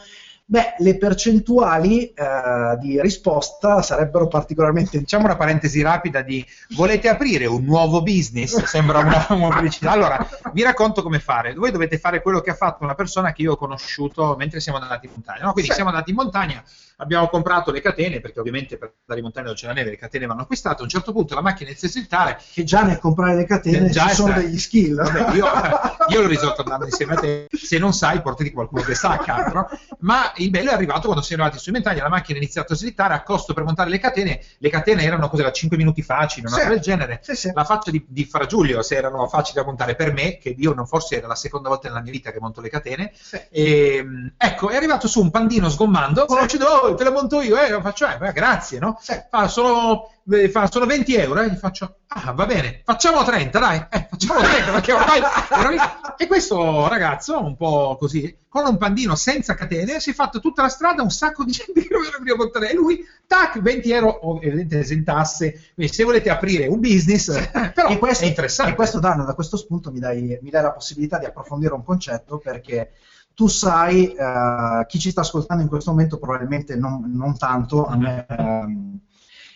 beh, 0.52 0.76
le 0.80 0.98
percentuali 0.98 2.12
eh, 2.12 2.78
di 2.80 3.00
risposta 3.00 3.82
sarebbero 3.82 4.28
particolarmente 4.28 4.98
Diciamo 5.00 5.24
una 5.24 5.38
parentesi 5.38 5.82
rapida 5.82 6.22
di 6.22 6.46
volete 6.76 7.08
aprire 7.08 7.46
un 7.46 7.64
nuovo 7.64 8.02
business? 8.04 8.62
Sembra 8.66 9.00
una, 9.00 9.28
una 9.32 9.48
pubblicità. 9.48 9.92
Allora, 9.92 10.28
vi 10.52 10.62
racconto 10.62 11.02
come 11.04 11.20
fare. 11.20 11.54
Voi 11.54 11.72
dovete 11.72 11.98
fare 11.98 12.22
quello 12.22 12.42
che 12.42 12.50
ha 12.50 12.56
fatto 12.56 12.84
una 12.84 12.96
persona 12.96 13.32
che 13.32 13.44
io 13.44 13.54
ho 13.54 13.56
conosciuto 13.58 14.36
mentre 14.38 14.60
siamo 14.60 14.78
andati 14.78 15.06
in 15.06 15.14
montagna. 15.14 15.44
no? 15.46 15.52
Quindi 15.54 15.70
Sì. 15.70 15.76
siamo 15.76 15.90
andati 15.92 16.10
in 16.10 16.18
montagna, 16.18 16.62
abbiamo 16.98 17.30
comprato 17.30 17.72
le 17.72 17.80
catene, 17.80 18.20
perché 18.20 18.40
ovviamente 18.42 18.78
per 18.78 18.94
andare 19.02 19.20
in 19.20 19.24
montagna 19.24 19.46
non 19.48 19.56
c'è 19.56 19.68
la 19.68 19.74
neve, 19.74 19.92
le 19.92 19.98
catene 19.98 20.26
vanno 20.26 20.42
acquistate. 20.42 20.82
A 20.82 20.84
un 20.84 20.90
certo 20.90 21.14
punto 21.14 21.34
la 21.34 21.42
macchina 21.42 21.70
inizia 21.70 21.88
a 21.88 21.92
slittare. 21.92 22.40
che 22.52 22.64
già 22.66 22.84
nel 22.84 23.00
comprare 23.00 23.36
le 23.36 23.46
catene 23.46 23.90
già 23.90 24.10
ci 24.10 24.16
sono 24.16 24.32
sta- 24.34 24.42
degli 24.42 24.58
skill. 24.60 24.96
Vabbè, 24.96 25.36
io, 25.36 25.46
io 26.10 26.22
l'ho 26.22 26.28
risolto 26.28 26.62
andando 26.62 26.86
insieme 26.86 27.14
a 27.14 27.18
te. 27.18 27.48
Se 27.52 27.78
non 27.78 27.94
sai, 27.94 28.22
portati 28.22 28.52
qualcuno 28.52 28.82
che 28.82 28.96
sa 28.96 29.12
a 29.12 29.18
capo, 29.18 29.54
no? 29.54 29.70
Ma 30.00 30.32
il 30.44 30.50
bello 30.50 30.72
è 30.72 30.74
arrivato 30.74 31.02
quando 31.08 31.22
siamo 31.22 31.44
arrivati 31.44 31.62
sui 31.64 31.72
ventagli, 31.74 32.00
la 32.00 32.10
macchina 32.10 32.38
ha 32.38 32.42
iniziato 32.42 32.74
a 32.74 32.76
slittare, 32.76 33.14
a 33.14 33.24
costo 33.24 33.54
per 33.54 33.64
montare 33.64 33.90
le 33.90 34.00
catene, 34.00 34.42
le 34.58 34.70
catene 34.70 35.04
erano 35.04 35.30
cos'era, 35.30 35.52
5 35.52 35.78
minuti 35.78 36.02
facili, 36.02 36.46
una 36.46 36.56
Sì. 36.56 36.62
cosa 36.62 36.70
del 36.74 36.80
genere. 36.82 37.20
Sì, 37.24 37.36
sì. 37.36 37.52
La 37.54 37.64
faccia 37.64 37.92
di, 37.92 38.04
di 38.08 38.26
Fra 38.26 38.46
Giulio, 38.46 38.82
se 38.82 38.96
erano 38.96 39.28
facili 39.28 39.60
da 39.60 39.66
montare 39.66 39.96
per 39.96 40.14
me, 40.14 40.38
che 40.38 40.54
io 40.58 40.74
non 40.74 40.86
forse 40.88 41.18
era 41.18 41.28
la 41.28 41.36
seconda 41.36 41.70
volta 41.70 41.88
nella 41.88 42.02
mia 42.02 42.12
vita 42.12 42.32
che 42.32 42.40
monto 42.40 42.62
le 42.62 42.70
catene, 42.70 43.12
e, 43.50 44.04
mh, 44.04 44.34
ecco, 44.38 44.70
è 44.70 44.76
arrivato 44.76 45.08
su 45.08 45.22
un 45.22 45.32
pandino 45.32 45.70
sgommando, 45.70 46.26
conoscendo, 46.26 46.66
oh, 46.68 46.96
te 46.96 47.04
le 47.04 47.12
monto 47.12 47.42
io, 47.42 47.58
eh, 47.58 47.80
faccio, 47.82 48.08
eh, 48.08 48.18
beh, 48.18 48.32
grazie, 48.34 48.80
no? 48.80 48.98
Fa, 49.30 49.48
sono, 49.48 50.04
eh, 50.04 50.21
fa, 50.50 50.70
sono 50.72 50.86
20 50.86 51.16
euro, 51.16 51.42
eh, 51.42 51.50
gli 51.50 51.56
faccio, 51.56 51.98
ah, 52.08 52.32
va 52.32 52.46
bene, 52.46 52.82
facciamo 52.84 53.24
30, 53.24 53.60
dai, 53.60 53.86
eh, 53.90 54.08
facciamo 54.10 54.40
30, 54.40 54.72
perché 54.72 54.94
ormai. 54.94 55.22
E 56.22 56.28
questo 56.28 56.88
ragazzo, 56.88 57.44
un 57.44 57.56
po' 57.56 57.98
così, 58.00 58.38
con 58.48 58.68
un 58.68 58.78
pandino 58.78 59.16
senza 59.16 59.56
catene, 59.56 60.00
si 60.00 60.12
è 60.12 60.14
fatto 60.14 60.40
tutta 60.40 60.62
la 60.62 60.70
strada, 60.70 61.02
un 61.02 61.10
sacco 61.10 61.44
di 61.44 61.52
gente 61.52 61.82
che 61.88 61.96
a 61.96 62.36
montare, 62.36 62.70
e 62.70 62.76
lui, 62.76 63.04
tac, 63.26 63.60
20 63.60 63.92
euro, 63.92 64.30
ovviamente 64.30 64.78
esentasse, 64.78 65.72
quindi 65.74 65.92
se 65.92 66.04
volete 66.04 66.30
aprire 66.30 66.68
un 66.68 66.80
business, 66.80 67.50
però 67.74 67.88
e 67.90 67.98
questo, 67.98 68.26
è 68.26 68.28
interessante. 68.28 68.74
E 68.74 68.76
questo, 68.76 69.00
Danno, 69.00 69.26
da 69.26 69.34
questo 69.34 69.58
spunto 69.58 69.92
mi 69.92 69.98
dai, 69.98 70.38
mi 70.44 70.52
dai 70.52 70.62
la 70.62 70.74
possibilità 70.74 71.18
di 71.18 71.26
approfondire 71.26 71.74
un 71.74 71.84
concetto 71.84 72.38
perché 72.38 72.92
tu 73.34 73.48
sai, 73.48 74.14
eh, 74.14 74.86
chi 74.88 75.00
ci 75.00 75.10
sta 75.10 75.22
ascoltando 75.22 75.64
in 75.64 75.70
questo 75.70 75.90
momento 75.90 76.20
probabilmente 76.20 76.76
non, 76.76 77.12
non 77.16 77.38
tanto, 77.38 77.86
a 77.86 77.98
me, 77.98 78.26
ehm, 78.30 79.00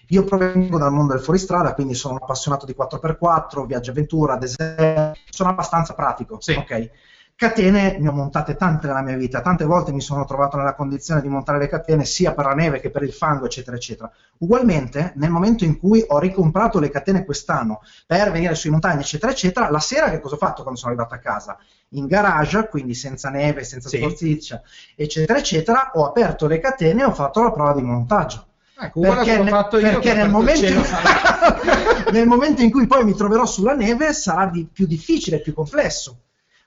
io 0.07 0.23
provengo 0.23 0.77
dal 0.77 0.91
mondo 0.91 1.13
del 1.13 1.21
fuoristrada, 1.21 1.73
quindi 1.73 1.93
sono 1.93 2.15
un 2.15 2.19
appassionato 2.21 2.65
di 2.65 2.75
4x4, 2.77 3.65
viaggio 3.65 3.91
avventura, 3.91 4.35
deserto, 4.37 5.19
sono 5.29 5.49
abbastanza 5.49 5.93
pratico. 5.93 6.39
Sì. 6.39 6.53
ok? 6.53 6.89
Catene 7.37 7.97
ne 7.99 8.07
ho 8.07 8.13
montate 8.13 8.55
tante 8.55 8.87
nella 8.87 9.01
mia 9.01 9.17
vita, 9.17 9.41
tante 9.41 9.65
volte 9.65 9.91
mi 9.91 9.99
sono 9.99 10.23
trovato 10.23 10.55
nella 10.55 10.73
condizione 10.73 11.19
di 11.19 11.27
montare 11.27 11.57
le 11.57 11.67
catene 11.67 12.05
sia 12.05 12.33
per 12.33 12.45
la 12.45 12.53
neve 12.53 12.79
che 12.79 12.89
per 12.89 13.03
il 13.03 13.11
fango, 13.11 13.43
eccetera, 13.43 13.75
eccetera. 13.75 14.09
Ugualmente, 14.37 15.11
nel 15.17 15.29
momento 15.29 15.65
in 15.65 15.77
cui 15.77 16.01
ho 16.07 16.17
ricomprato 16.17 16.79
le 16.79 16.89
catene 16.89 17.25
quest'anno 17.25 17.81
per 18.07 18.31
venire 18.31 18.55
sui 18.55 18.69
montagni, 18.69 19.01
eccetera, 19.01 19.33
eccetera, 19.33 19.69
la 19.69 19.79
sera 19.79 20.09
che 20.11 20.21
cosa 20.21 20.35
ho 20.35 20.37
fatto 20.37 20.61
quando 20.61 20.79
sono 20.79 20.93
arrivato 20.93 21.13
a 21.13 21.17
casa? 21.17 21.57
In 21.89 22.05
garage, 22.07 22.69
quindi 22.69 22.93
senza 22.93 23.29
neve, 23.29 23.65
senza 23.65 23.89
Sì. 23.89 23.97
sporticcia, 23.97 24.61
eccetera, 24.95 25.37
eccetera, 25.37 25.91
ho 25.95 26.05
aperto 26.05 26.47
le 26.47 26.59
catene 26.59 27.01
e 27.01 27.05
ho 27.05 27.13
fatto 27.13 27.43
la 27.43 27.51
prova 27.51 27.73
di 27.73 27.81
montaggio. 27.81 28.45
Ecco, 28.77 28.99
Perché, 28.99 29.37
ne- 29.41 29.51
perché 29.51 30.13
nel, 30.13 30.29
momento, 30.29 30.59
cielo. 30.59 30.81
nel 32.11 32.27
momento 32.27 32.61
in 32.61 32.71
cui 32.71 32.87
poi 32.87 33.05
mi 33.05 33.15
troverò 33.15 33.45
sulla 33.45 33.73
neve 33.73 34.13
sarà 34.13 34.47
di- 34.47 34.67
più 34.71 34.85
difficile, 34.85 35.39
più 35.39 35.53
complesso. 35.53 36.23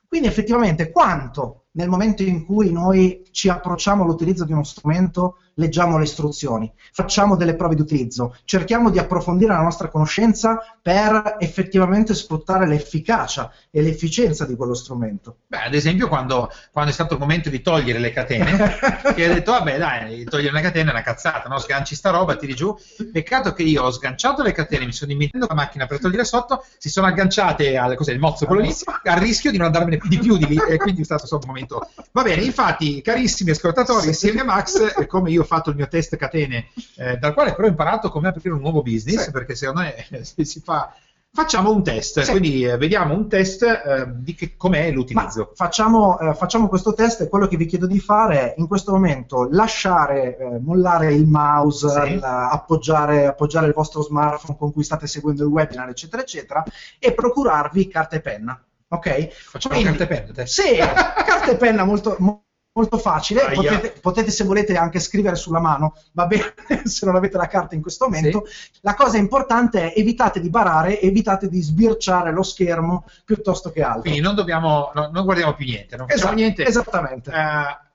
Quindi 0.06 0.26
effettivamente 0.26 0.90
quanto 0.90 1.66
nel 1.72 1.88
momento 1.90 2.22
in 2.22 2.46
cui 2.46 2.72
noi 2.72 3.24
ci 3.30 3.50
approcciamo 3.50 4.04
all'utilizzo 4.04 4.44
di 4.46 4.52
uno 4.52 4.64
strumento, 4.64 5.36
leggiamo 5.58 5.98
le 5.98 6.04
istruzioni, 6.04 6.72
facciamo 6.92 7.36
delle 7.36 7.54
prove 7.54 7.74
di 7.74 7.80
utilizzo, 7.80 8.36
cerchiamo 8.44 8.90
di 8.90 8.98
approfondire 8.98 9.52
la 9.52 9.60
nostra 9.60 9.88
conoscenza 9.88 10.58
per 10.80 11.36
effettivamente 11.38 12.14
sfruttare 12.14 12.66
l'efficacia 12.66 13.52
e 13.70 13.82
l'efficienza 13.82 14.46
di 14.46 14.56
quello 14.56 14.74
strumento. 14.74 15.38
Beh, 15.46 15.64
ad 15.64 15.74
esempio, 15.74 16.08
quando, 16.08 16.50
quando 16.72 16.90
è 16.90 16.94
stato 16.94 17.14
il 17.14 17.20
momento 17.20 17.50
di 17.50 17.60
togliere 17.60 17.98
le 17.98 18.12
catene, 18.12 18.56
che 19.14 19.24
ha 19.24 19.34
detto, 19.34 19.52
vabbè, 19.52 19.78
dai, 19.78 20.24
togliere 20.24 20.54
le 20.54 20.62
catene 20.62 20.88
è 20.88 20.92
una 20.92 21.02
cazzata, 21.02 21.48
no? 21.48 21.58
Sganci 21.58 21.94
sta 21.94 22.10
roba, 22.10 22.36
tiri 22.36 22.54
giù. 22.54 22.74
Peccato 23.12 23.52
che 23.52 23.62
io 23.64 23.82
ho 23.82 23.90
sganciato 23.90 24.42
le 24.42 24.52
catene, 24.52 24.86
mi 24.86 24.92
sono 24.92 25.12
dimenticato 25.12 25.46
la 25.48 25.60
macchina 25.60 25.86
per 25.86 25.98
togliere 25.98 26.24
sotto, 26.24 26.64
si 26.78 26.88
sono 26.88 27.06
agganciate 27.06 27.76
al 27.76 27.96
cos'è, 27.96 28.12
il 28.12 28.18
mozzo 28.18 28.46
quello 28.46 28.62
lì, 28.62 28.74
al 29.04 29.18
rischio 29.18 29.50
di 29.50 29.56
non 29.56 29.66
andarmene 29.66 30.00
di 30.04 30.18
più 30.18 30.36
di 30.36 30.46
lì, 30.46 30.58
e 30.68 30.76
quindi 30.76 31.02
è 31.02 31.04
stato 31.04 31.26
solo 31.26 31.42
un 31.42 31.48
momento. 31.48 31.90
Va 32.12 32.22
bene, 32.22 32.42
infatti, 32.42 33.02
carissimi 33.02 33.50
ascoltatori, 33.50 34.06
insieme 34.06 34.40
a 34.40 34.44
Max, 34.44 35.06
come 35.06 35.30
io 35.30 35.42
ho 35.42 35.44
fatto 35.48 35.70
il 35.70 35.76
mio 35.76 35.88
test 35.88 36.16
catene, 36.16 36.68
eh, 36.96 37.16
dal 37.16 37.34
quale 37.34 37.54
però 37.54 37.66
ho 37.66 37.70
imparato 37.70 38.10
come 38.10 38.28
aprire 38.28 38.54
un 38.54 38.60
nuovo 38.60 38.82
business, 38.82 39.24
Sì. 39.24 39.30
perché 39.32 39.54
secondo 39.56 39.80
me 39.80 39.94
eh, 40.10 40.24
se 40.24 40.44
si 40.44 40.60
fa. 40.60 40.94
Facciamo 41.30 41.70
un 41.70 41.82
test, 41.82 42.22
Sì. 42.22 42.30
quindi 42.30 42.64
eh, 42.64 42.78
vediamo 42.78 43.12
un 43.14 43.28
test 43.28 43.62
eh, 43.62 44.06
di 44.16 44.34
che, 44.34 44.56
com'è 44.56 44.90
l'utilizzo. 44.90 45.52
facciamo, 45.54 46.18
eh, 46.18 46.34
facciamo 46.34 46.68
questo 46.68 46.94
test 46.94 47.20
e 47.20 47.28
quello 47.28 47.46
che 47.46 47.58
vi 47.58 47.66
chiedo 47.66 47.86
di 47.86 48.00
fare 48.00 48.54
è 48.54 48.54
in 48.56 48.66
questo 48.66 48.92
momento 48.92 49.46
lasciare 49.50 50.38
mollare 50.62 51.12
il 51.12 51.26
mouse, 51.26 51.88
Sì. 51.90 52.12
il- 52.14 52.22
appoggiare, 52.24 53.26
appoggiare 53.26 53.66
il 53.66 53.74
vostro 53.74 54.02
smartphone 54.02 54.56
con 54.58 54.72
cui 54.72 54.82
state 54.82 55.06
seguendo 55.06 55.42
il 55.44 55.50
webinar, 55.50 55.88
eccetera, 55.90 56.22
eccetera, 56.22 56.64
e 56.98 57.12
procurarvi 57.12 57.88
carta 57.88 58.16
e 58.16 58.20
penna. 58.20 58.60
Ok? 58.88 59.28
Facciamo 59.30 59.74
Quindi- 59.74 59.96
carta 59.98 60.12
e 60.14 60.16
penna, 60.18 60.32
te. 60.32 60.46
Sì, 60.46 60.76
carta 60.78 61.50
e 61.50 61.56
penna 61.56 61.84
molto, 61.84 62.16
mo- 62.20 62.42
molto 62.78 62.98
facile. 62.98 63.50
Potete, 63.52 63.94
potete, 64.00 64.30
se 64.30 64.44
volete, 64.44 64.76
anche 64.76 65.00
scrivere 65.00 65.34
sulla 65.34 65.60
mano, 65.60 65.96
va 66.12 66.26
bene 66.26 66.54
se 66.84 67.04
non 67.06 67.16
avete 67.16 67.36
la 67.36 67.48
carta 67.48 67.74
in 67.74 67.82
questo 67.82 68.08
momento. 68.08 68.46
La 68.82 68.94
cosa 68.94 69.16
importante 69.16 69.92
è 69.92 69.98
evitate 69.98 70.40
di 70.40 70.48
barare, 70.48 71.00
evitate 71.00 71.48
di 71.48 71.60
sbirciare 71.60 72.32
lo 72.32 72.42
schermo 72.42 73.04
piuttosto 73.24 73.70
che 73.70 73.82
altro. 73.82 74.02
Quindi 74.02 74.20
non 74.20 74.34
dobbiamo, 74.34 74.92
no- 74.94 75.10
non 75.12 75.24
guardiamo 75.24 75.54
più 75.54 75.66
niente, 75.66 75.96
non 75.96 76.06
facciamo 76.06 76.32
Esatto, 76.32 76.40
niente. 76.40 76.64
Esattamente. 76.64 77.30
Eh, 77.32 77.86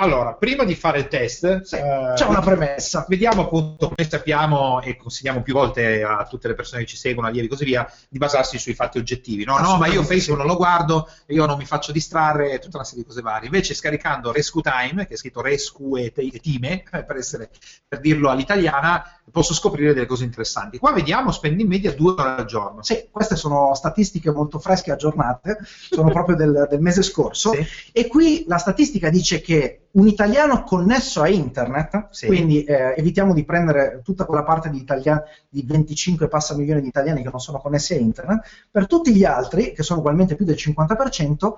allora, 0.00 0.32
prima 0.34 0.64
di 0.64 0.74
fare 0.74 1.00
il 1.00 1.08
test, 1.08 1.60
Sì, 1.60 1.76
eh, 1.76 2.12
c'è 2.14 2.24
una 2.24 2.40
premessa. 2.40 3.04
Vediamo 3.06 3.42
appunto 3.42 3.92
come 3.94 4.08
sappiamo 4.08 4.80
e 4.80 4.96
consigliamo 4.96 5.42
più 5.42 5.52
volte 5.52 6.02
a 6.02 6.26
tutte 6.26 6.48
le 6.48 6.54
persone 6.54 6.82
che 6.82 6.88
ci 6.88 6.96
seguono, 6.96 7.28
allievi 7.28 7.46
e 7.46 7.50
così 7.50 7.64
via, 7.64 7.90
di 8.08 8.18
basarsi 8.18 8.58
sui 8.58 8.74
fatti 8.74 8.98
oggettivi. 8.98 9.44
No, 9.44 9.58
no, 9.58 9.76
ma 9.76 9.86
io 9.88 10.02
Facebook 10.02 10.38
non 10.38 10.46
lo 10.46 10.56
guardo, 10.56 11.06
io 11.26 11.44
non 11.44 11.58
mi 11.58 11.66
faccio 11.66 11.92
distrarre, 11.92 12.58
tutta 12.58 12.78
una 12.78 12.86
serie 12.86 13.02
di 13.02 13.08
cose 13.08 13.20
varie. 13.20 13.46
Invece 13.46 13.74
scaricando 13.74 14.32
Rescue 14.32 14.62
Time, 14.62 15.06
che 15.06 15.14
è 15.14 15.16
scritto 15.16 15.42
Rescue 15.42 16.12
e 16.14 16.40
Time, 16.40 16.82
per, 17.06 17.16
essere, 17.16 17.50
per 17.86 18.00
dirlo 18.00 18.30
all'italiana, 18.30 19.04
posso 19.30 19.54
scoprire 19.54 19.92
delle 19.92 20.06
cose 20.06 20.24
interessanti. 20.24 20.78
Qua 20.78 20.92
vediamo, 20.92 21.30
spende 21.30 21.62
in 21.62 21.68
media 21.68 21.92
due 21.94 22.12
ore 22.12 22.36
al 22.36 22.46
giorno. 22.46 22.82
Sì, 22.82 23.08
queste 23.10 23.36
sono 23.36 23.74
statistiche 23.74 24.30
molto 24.30 24.58
fresche 24.58 24.90
e 24.90 24.92
aggiornate, 24.94 25.58
sono 25.90 26.10
proprio 26.10 26.36
del, 26.36 26.66
del 26.70 26.80
mese 26.80 27.02
scorso. 27.02 27.52
Sì. 27.52 27.66
E 27.92 28.06
qui 28.06 28.44
la 28.46 28.58
statistica 28.58 29.10
dice 29.10 29.40
che 29.40 29.88
un 29.92 30.06
italiano 30.06 30.62
connesso 30.62 31.20
a 31.22 31.28
internet, 31.28 32.08
Sì. 32.10 32.26
quindi 32.26 32.62
eh, 32.64 32.94
evitiamo 32.96 33.34
di 33.34 33.44
prendere 33.44 34.00
tutta 34.04 34.24
quella 34.24 34.44
parte 34.44 34.70
di, 34.70 34.78
italiani, 34.78 35.22
di 35.48 35.62
25 35.66 36.28
passa 36.28 36.54
milioni 36.54 36.80
di 36.80 36.88
italiani 36.88 37.22
che 37.22 37.30
non 37.30 37.40
sono 37.40 37.58
connessi 37.58 37.94
a 37.94 37.98
internet, 37.98 38.42
per 38.70 38.86
tutti 38.86 39.12
gli 39.14 39.24
altri, 39.24 39.72
che 39.72 39.82
sono 39.82 39.98
ugualmente 40.00 40.36
più 40.36 40.44
del 40.44 40.56
50%, 40.56 41.52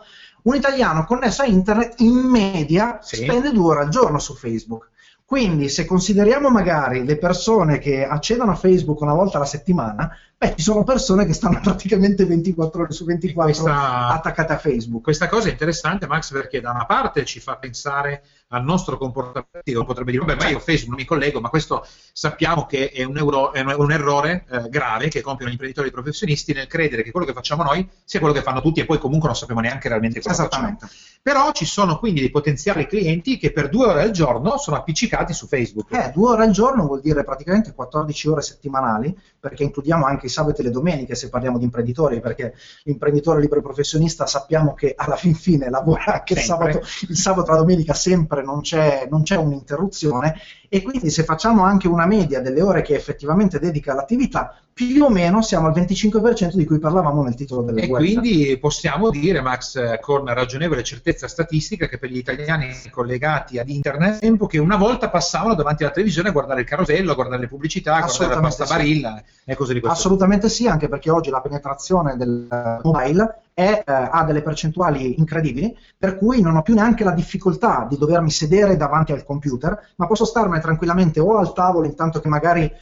un 0.45 0.55
italiano 0.55 1.05
connesso 1.05 1.43
a 1.43 1.47
internet 1.47 2.01
in 2.01 2.15
media 2.15 2.99
Sì. 3.03 3.17
spende 3.17 3.53
due 3.53 3.75
ore 3.75 3.81
al 3.83 3.89
giorno 3.91 4.19
su 4.19 4.35
Facebook. 4.35 4.89
Quindi 5.25 5.71
se 5.71 5.87
consideriamo 5.87 6.51
magari 6.51 7.07
le 7.07 7.17
persone 7.17 7.79
che 7.79 8.05
accedono 8.05 8.51
a 8.51 8.55
Facebook 8.55 9.01
una 9.01 9.15
volta 9.15 9.39
alla 9.39 9.47
settimana, 9.47 10.11
beh, 10.43 10.55
ci 10.57 10.63
sono 10.63 10.83
persone 10.83 11.25
che 11.25 11.33
stanno 11.33 11.61
praticamente 11.63 12.25
24 12.25 12.83
ore 12.83 12.93
su 12.93 13.05
24 13.05 13.53
Questa- 13.53 14.09
attaccate 14.09 14.53
a 14.53 14.59
Facebook. 14.59 15.03
Questa 15.05 15.29
cosa 15.29 15.49
è 15.49 15.53
interessante, 15.53 16.07
Max, 16.07 16.33
perché 16.33 16.61
da 16.61 16.71
una 16.71 16.87
parte 16.87 17.25
ci 17.25 17.39
fa 17.41 17.57
pensare 17.57 18.23
al 18.49 18.65
nostro 18.65 18.99
comportamento. 18.99 19.85
Potrebbe 19.85 20.11
dire, 20.11 20.25
vabbè, 20.25 20.43
ma 20.43 20.49
io 20.51 20.59
Facebook 20.59 20.89
non 20.89 20.99
mi 20.99 21.05
collego, 21.05 21.41
ma 21.41 21.49
questo 21.49 21.87
sappiamo 22.13 22.67
che 22.67 22.91
è 22.91 23.05
un, 23.05 23.17
euro- 23.17 23.53
è 23.53 23.61
un- 23.61 23.91
errore 23.93 24.45
eh, 24.51 24.69
grave 24.69 25.09
che 25.09 25.21
compiono 25.21 25.49
gli 25.51 25.55
imprenditori 25.55 25.91
professionisti 25.91 26.53
nel 26.53 26.67
credere 26.67 27.03
che 27.03 27.11
quello 27.11 27.27
che 27.27 27.33
facciamo 27.33 27.63
noi 27.63 27.89
sia 28.05 28.21
quello 28.21 28.35
che 28.35 28.43
fanno 28.43 28.61
tutti 28.61 28.81
e 28.81 28.85
poi 28.87 28.99
comunque 28.99 29.29
non 29.29 29.37
sappiamo 29.37 29.61
neanche 29.61 29.89
realmente 29.89 30.21
cosa 30.21 30.45
facciamo. 30.45 30.67
Esattamente. 30.67 30.89
Però 31.23 31.53
ci 31.53 31.65
sono 31.65 31.99
quindi 31.99 32.21
dei 32.21 32.31
potenziali 32.31 32.87
clienti 32.87 33.39
che 33.39 33.53
per 33.53 33.69
due 33.69 33.87
ore 33.87 34.03
al 34.03 34.11
giorno 34.11 34.59
sono 34.59 34.77
appiccicati 34.77 35.33
su 35.33 35.47
Facebook. 35.47 35.93
Eh, 35.93 36.11
due 36.13 36.33
ore 36.33 36.45
al 36.45 36.51
giorno 36.51 36.85
vuol 36.87 37.01
dire 37.01 37.23
praticamente 37.23 37.73
14 37.73 38.29
ore 38.29 38.43
settimanali, 38.43 39.17
perché 39.39 39.63
includiamo 39.63 40.05
anche 40.05 40.29
i 40.33 40.35
sabati 40.35 40.63
e 40.63 40.65
le 40.65 40.71
domeniche 40.71 41.15
se 41.15 41.29
parliamo 41.29 41.59
di 41.59 41.65
imprenditori, 41.65 42.21
perché 42.21 42.55
l'imprenditore 42.85 43.41
libero 43.41 43.61
professionista 43.61 44.27
sappiamo 44.27 44.75
che 44.75 44.95
alla 44.97 45.17
fin 45.17 45.35
fine 45.35 45.69
lavora 45.71 46.15
anche 46.15 46.33
il 46.33 46.41
sabato, 46.41 46.81
il 47.09 47.17
sabato 47.17 47.49
e 47.49 47.53
la 47.53 47.59
domenica 47.59 47.95
sempre, 47.95 48.43
non 48.43 48.61
c'è, 48.61 49.07
non 49.11 49.23
c'è 49.23 49.37
un'interruzione 49.37 50.35
e 50.75 50.81
quindi 50.81 51.11
se 51.11 51.25
facciamo 51.25 51.65
anche 51.65 51.87
una 51.87 52.07
media 52.07 52.41
delle 52.41 52.63
ore 52.63 52.81
che 52.81 52.95
effettivamente 52.95 53.59
dedica 53.59 53.93
all'attività, 53.93 54.57
più 54.73 55.05
o 55.05 55.11
meno 55.11 55.43
siamo 55.43 55.67
al 55.67 55.75
25% 55.75 56.55
di 56.55 56.65
cui 56.65 56.79
parlavamo 56.79 57.23
nel 57.23 57.35
titolo 57.35 57.61
del 57.61 57.77
E 57.77 57.87
webinar. 57.89 58.23
quindi 58.23 58.57
possiamo 58.57 59.11
dire, 59.11 59.43
Max, 59.43 60.01
con 60.01 60.25
ragionevole 60.33 60.83
certezza 60.83 61.29
statistica, 61.29 61.89
che 61.89 61.99
per 61.99 62.09
gli 62.09 62.17
italiani 62.17 62.75
collegati 62.91 63.59
ad 63.59 63.69
internet, 63.69 64.21
tempo 64.21 64.47
che 64.47 64.57
una 64.57 64.77
volta 64.77 65.11
passavano 65.11 65.55
davanti 65.55 65.83
alla 65.83 65.93
televisione 65.93 66.31
a 66.31 66.33
guardare 66.33 66.63
il 66.63 66.67
carosello, 66.67 67.13
a 67.13 67.17
guardare 67.17 67.43
le 67.43 67.49
pubblicità, 67.49 67.97
a 67.97 68.07
guardare 68.07 68.35
la 68.35 68.41
pasta 68.41 68.65
sì. 68.65 68.73
barilla 68.73 69.23
e 69.45 69.55
cose 69.55 69.75
di 69.75 69.81
questo 69.81 69.99
Assolutamente 69.99 70.49
sì, 70.49 70.67
anche 70.69 70.89
perché 70.89 71.11
oggi 71.11 71.29
la 71.29 71.43
penetrazione 71.43 72.17
del 72.17 72.49
mobile 72.83 73.43
è, 73.55 73.83
eh, 73.87 73.93
ha 73.93 74.25
delle 74.25 74.43
percentuali 74.43 75.19
incredibili, 75.19 75.77
per 75.97 76.17
cui 76.17 76.41
non 76.41 76.57
ho 76.57 76.63
più 76.63 76.75
neanche 76.75 77.05
la 77.05 77.13
difficoltà 77.13 77.87
di 77.89 77.97
dovermi 77.97 78.31
sedere 78.31 78.77
davanti 78.77 79.13
al 79.13 79.25
computer, 79.25 79.93
ma 79.97 80.07
posso 80.07 80.25
starmene 80.25 80.63
tranquillamente 80.63 81.21
o 81.21 81.37
al 81.37 81.53
tavolo 81.53 81.87
intanto 81.87 82.21
che 82.21 82.29
magari 82.29 82.73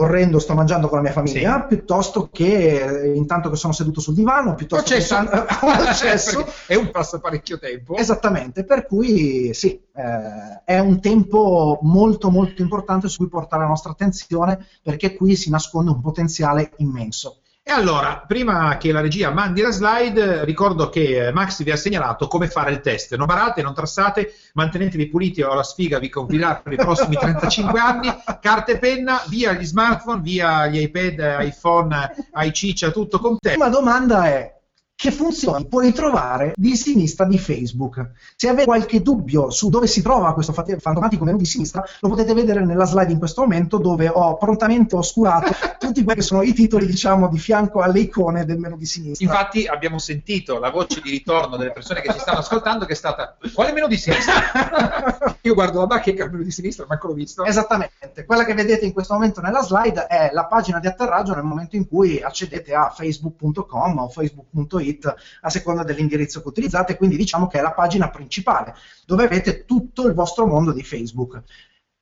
correndo 0.00 0.38
sto 0.38 0.54
mangiando 0.54 0.88
con 0.88 0.96
la 0.96 1.04
mia 1.04 1.12
famiglia, 1.12 1.60
sì. 1.60 1.76
piuttosto 1.76 2.30
che 2.32 3.02
eh, 3.02 3.14
intanto 3.14 3.50
che 3.50 3.56
sono 3.56 3.74
seduto 3.74 4.00
sul 4.00 4.14
divano, 4.14 4.54
piuttosto 4.54 4.82
Processo. 4.82 5.18
che 5.28 5.44
accesso. 5.66 6.46
è 6.66 6.74
un 6.74 6.90
passo 6.90 7.20
parecchio 7.20 7.58
tempo. 7.58 7.96
Esattamente, 7.96 8.64
per 8.64 8.86
cui 8.86 9.52
sì, 9.52 9.78
eh, 9.94 10.62
è 10.64 10.78
un 10.78 11.02
tempo 11.02 11.80
molto 11.82 12.30
molto 12.30 12.62
importante 12.62 13.08
su 13.08 13.18
cui 13.18 13.28
portare 13.28 13.60
la 13.64 13.68
nostra 13.68 13.90
attenzione 13.90 14.66
perché 14.82 15.14
qui 15.14 15.36
si 15.36 15.50
nasconde 15.50 15.90
un 15.90 16.00
potenziale 16.00 16.72
immenso. 16.78 17.42
E 17.62 17.72
allora, 17.72 18.24
prima 18.26 18.78
che 18.78 18.90
la 18.90 19.02
regia 19.02 19.30
mandi 19.30 19.60
la 19.60 19.70
slide, 19.70 20.44
ricordo 20.44 20.88
che 20.88 21.26
eh, 21.26 21.32
Max 21.32 21.62
vi 21.62 21.70
ha 21.70 21.76
segnalato 21.76 22.26
come 22.26 22.48
fare 22.48 22.72
il 22.72 22.80
test. 22.80 23.14
Non 23.16 23.26
barate, 23.26 23.62
non 23.62 23.74
trassate, 23.74 24.34
mantenetevi 24.54 25.08
puliti 25.08 25.42
o 25.42 25.52
la 25.52 25.62
sfiga 25.62 25.98
vi 25.98 26.08
confiderà 26.08 26.56
per 26.56 26.72
i 26.72 26.76
prossimi 26.76 27.16
35 27.16 27.78
anni. 27.78 28.08
Carta 28.40 28.72
e 28.72 28.78
penna, 28.78 29.22
via 29.28 29.52
gli 29.52 29.64
smartphone, 29.64 30.22
via 30.22 30.66
gli 30.66 30.78
iPad, 30.78 31.36
iPhone, 31.42 32.10
iCiccia, 32.34 32.90
tutto 32.90 33.18
con 33.18 33.38
te. 33.38 33.50
La 33.50 33.54
prima 33.54 33.68
domanda 33.68 34.24
è, 34.24 34.59
che 35.00 35.10
funzioni 35.12 35.66
puoi 35.66 35.94
trovare 35.94 36.52
di 36.54 36.76
sinistra 36.76 37.24
di 37.24 37.38
Facebook. 37.38 38.10
Se 38.36 38.48
avete 38.48 38.66
qualche 38.66 39.00
dubbio 39.00 39.48
su 39.48 39.70
dove 39.70 39.86
si 39.86 40.02
trova 40.02 40.34
questo 40.34 40.52
fantomatico 40.52 41.24
menu 41.24 41.38
di 41.38 41.46
sinistra, 41.46 41.82
lo 42.00 42.10
potete 42.10 42.34
vedere 42.34 42.66
nella 42.66 42.84
slide 42.84 43.10
in 43.10 43.18
questo 43.18 43.40
momento 43.40 43.78
dove 43.78 44.10
ho 44.12 44.36
prontamente 44.36 44.96
oscurato 44.96 45.54
tutti 45.80 46.04
quelli 46.04 46.20
che 46.20 46.26
sono 46.26 46.42
i 46.42 46.52
titoli, 46.52 46.84
diciamo, 46.84 47.28
di 47.28 47.38
fianco 47.38 47.80
alle 47.80 48.00
icone 48.00 48.44
del 48.44 48.58
menu 48.58 48.76
di 48.76 48.84
sinistra. 48.84 49.24
Infatti 49.24 49.66
abbiamo 49.66 49.98
sentito 49.98 50.58
la 50.58 50.68
voce 50.68 51.00
di 51.02 51.08
ritorno 51.08 51.56
delle 51.56 51.72
persone 51.72 52.02
che 52.02 52.12
ci 52.12 52.18
stanno 52.18 52.40
ascoltando 52.40 52.84
che 52.84 52.92
è 52.92 52.96
stata 52.96 53.38
quale 53.54 53.72
menu 53.72 53.86
di 53.86 53.96
sinistra? 53.96 54.34
Io 55.40 55.54
guardo 55.54 55.78
la 55.78 55.86
bacheca 55.86 56.24
al 56.24 56.30
menu 56.30 56.42
di 56.42 56.50
sinistra, 56.50 56.84
ma 56.86 56.98
l'ho 57.00 57.14
visto. 57.14 57.42
Esattamente. 57.46 58.26
Quella 58.26 58.44
che 58.44 58.52
vedete 58.52 58.84
in 58.84 58.92
questo 58.92 59.14
momento 59.14 59.40
nella 59.40 59.62
slide 59.62 60.06
è 60.08 60.28
la 60.34 60.44
pagina 60.44 60.78
di 60.78 60.88
atterraggio 60.88 61.34
nel 61.34 61.44
momento 61.44 61.76
in 61.76 61.88
cui 61.88 62.20
accedete 62.20 62.74
a 62.74 62.90
facebook.com 62.90 63.98
o 63.98 64.08
facebook.it 64.10 64.88
it 64.90 65.14
a 65.40 65.50
seconda 65.50 65.82
dell'indirizzo 65.82 66.42
che 66.42 66.48
utilizzate, 66.48 66.96
quindi 66.96 67.16
diciamo 67.16 67.46
che 67.46 67.58
è 67.58 67.62
la 67.62 67.72
pagina 67.72 68.10
principale 68.10 68.74
dove 69.06 69.24
avete 69.24 69.64
tutto 69.64 70.06
il 70.06 70.14
vostro 70.14 70.46
mondo 70.46 70.72
di 70.72 70.82
Facebook. 70.82 71.42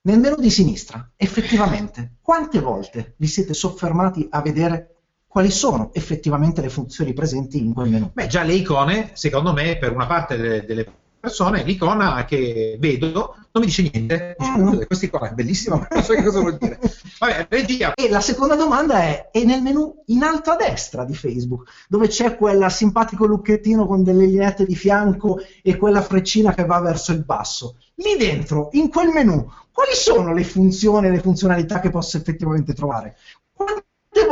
Nel 0.02 0.18
menu 0.18 0.37
di 0.37 0.50
sinistra, 0.50 1.11
effettivamente, 1.16 2.14
quante 2.21 2.61
volte 2.61 3.14
vi 3.16 3.26
siete 3.26 3.52
soffermati 3.52 4.26
a 4.30 4.40
vedere 4.40 4.95
quali 5.26 5.50
sono 5.50 5.90
effettivamente 5.92 6.62
le 6.62 6.71
funzioni 6.71 7.12
presenti 7.12 7.59
in 7.59 7.75
quel 7.75 7.90
menu? 7.90 8.11
Beh, 8.12 8.26
già 8.26 8.42
le 8.42 8.54
icone, 8.54 9.11
secondo 9.12 9.52
me, 9.52 9.76
per 9.76 9.92
una 9.92 10.07
parte 10.07 10.37
delle, 10.37 10.64
delle 10.64 10.85
persone, 11.19 11.63
l'icona 11.65 12.25
che 12.25 12.77
vedo 12.79 13.35
non 13.51 13.63
mi 13.63 13.67
dice 13.67 13.91
niente. 13.91 14.37
Mm. 14.43 14.83
Questa 14.87 15.07
icona 15.07 15.31
è 15.31 15.35
bellissima, 15.35 15.77
ma 15.81 15.89
non 15.91 16.03
so 16.03 16.15
che 16.15 16.23
cosa 16.23 16.41
vuol 16.41 16.57
dire. 16.59 16.79
Vabbè, 17.19 17.47
regia. 17.49 17.95
E 17.95 18.09
la 18.09 18.21
seconda 18.21 18.55
domanda 18.55 19.01
è: 19.01 19.31
è 19.31 19.43
nel 19.45 19.63
menu 19.63 20.03
in 20.07 20.23
alto 20.23 20.51
a 20.51 20.57
destra 20.57 21.05
di 21.05 21.15
Facebook, 21.15 21.69
dove 21.89 22.09
c'è 22.09 22.37
quel 22.37 22.71
simpatico 22.71 23.27
lucchettino 23.27 23.87
con 23.87 24.05
delle 24.05 24.27
lineette 24.27 24.65
di 24.65 24.77
fianco 24.77 25.39
e 25.63 25.77
quella 25.77 26.03
freccina 26.03 26.55
che 26.55 26.65
va 26.65 26.81
verso 26.81 27.13
il 27.13 27.25
basso. 27.25 27.77
Lì 27.97 28.17
dentro, 28.17 28.69
in 28.73 28.89
quel 28.89 29.09
menu, 29.09 29.51
quali 29.73 29.95
sono 29.95 30.33
le 30.33 30.45
funzioni 30.45 31.09
e 31.09 31.11
le 31.11 31.21
funzionalità 31.21 31.81
che 31.81 31.91
posso 31.91 32.17
effettivamente 32.17 32.75
trovare? 32.75 33.17
Quante 33.53 33.88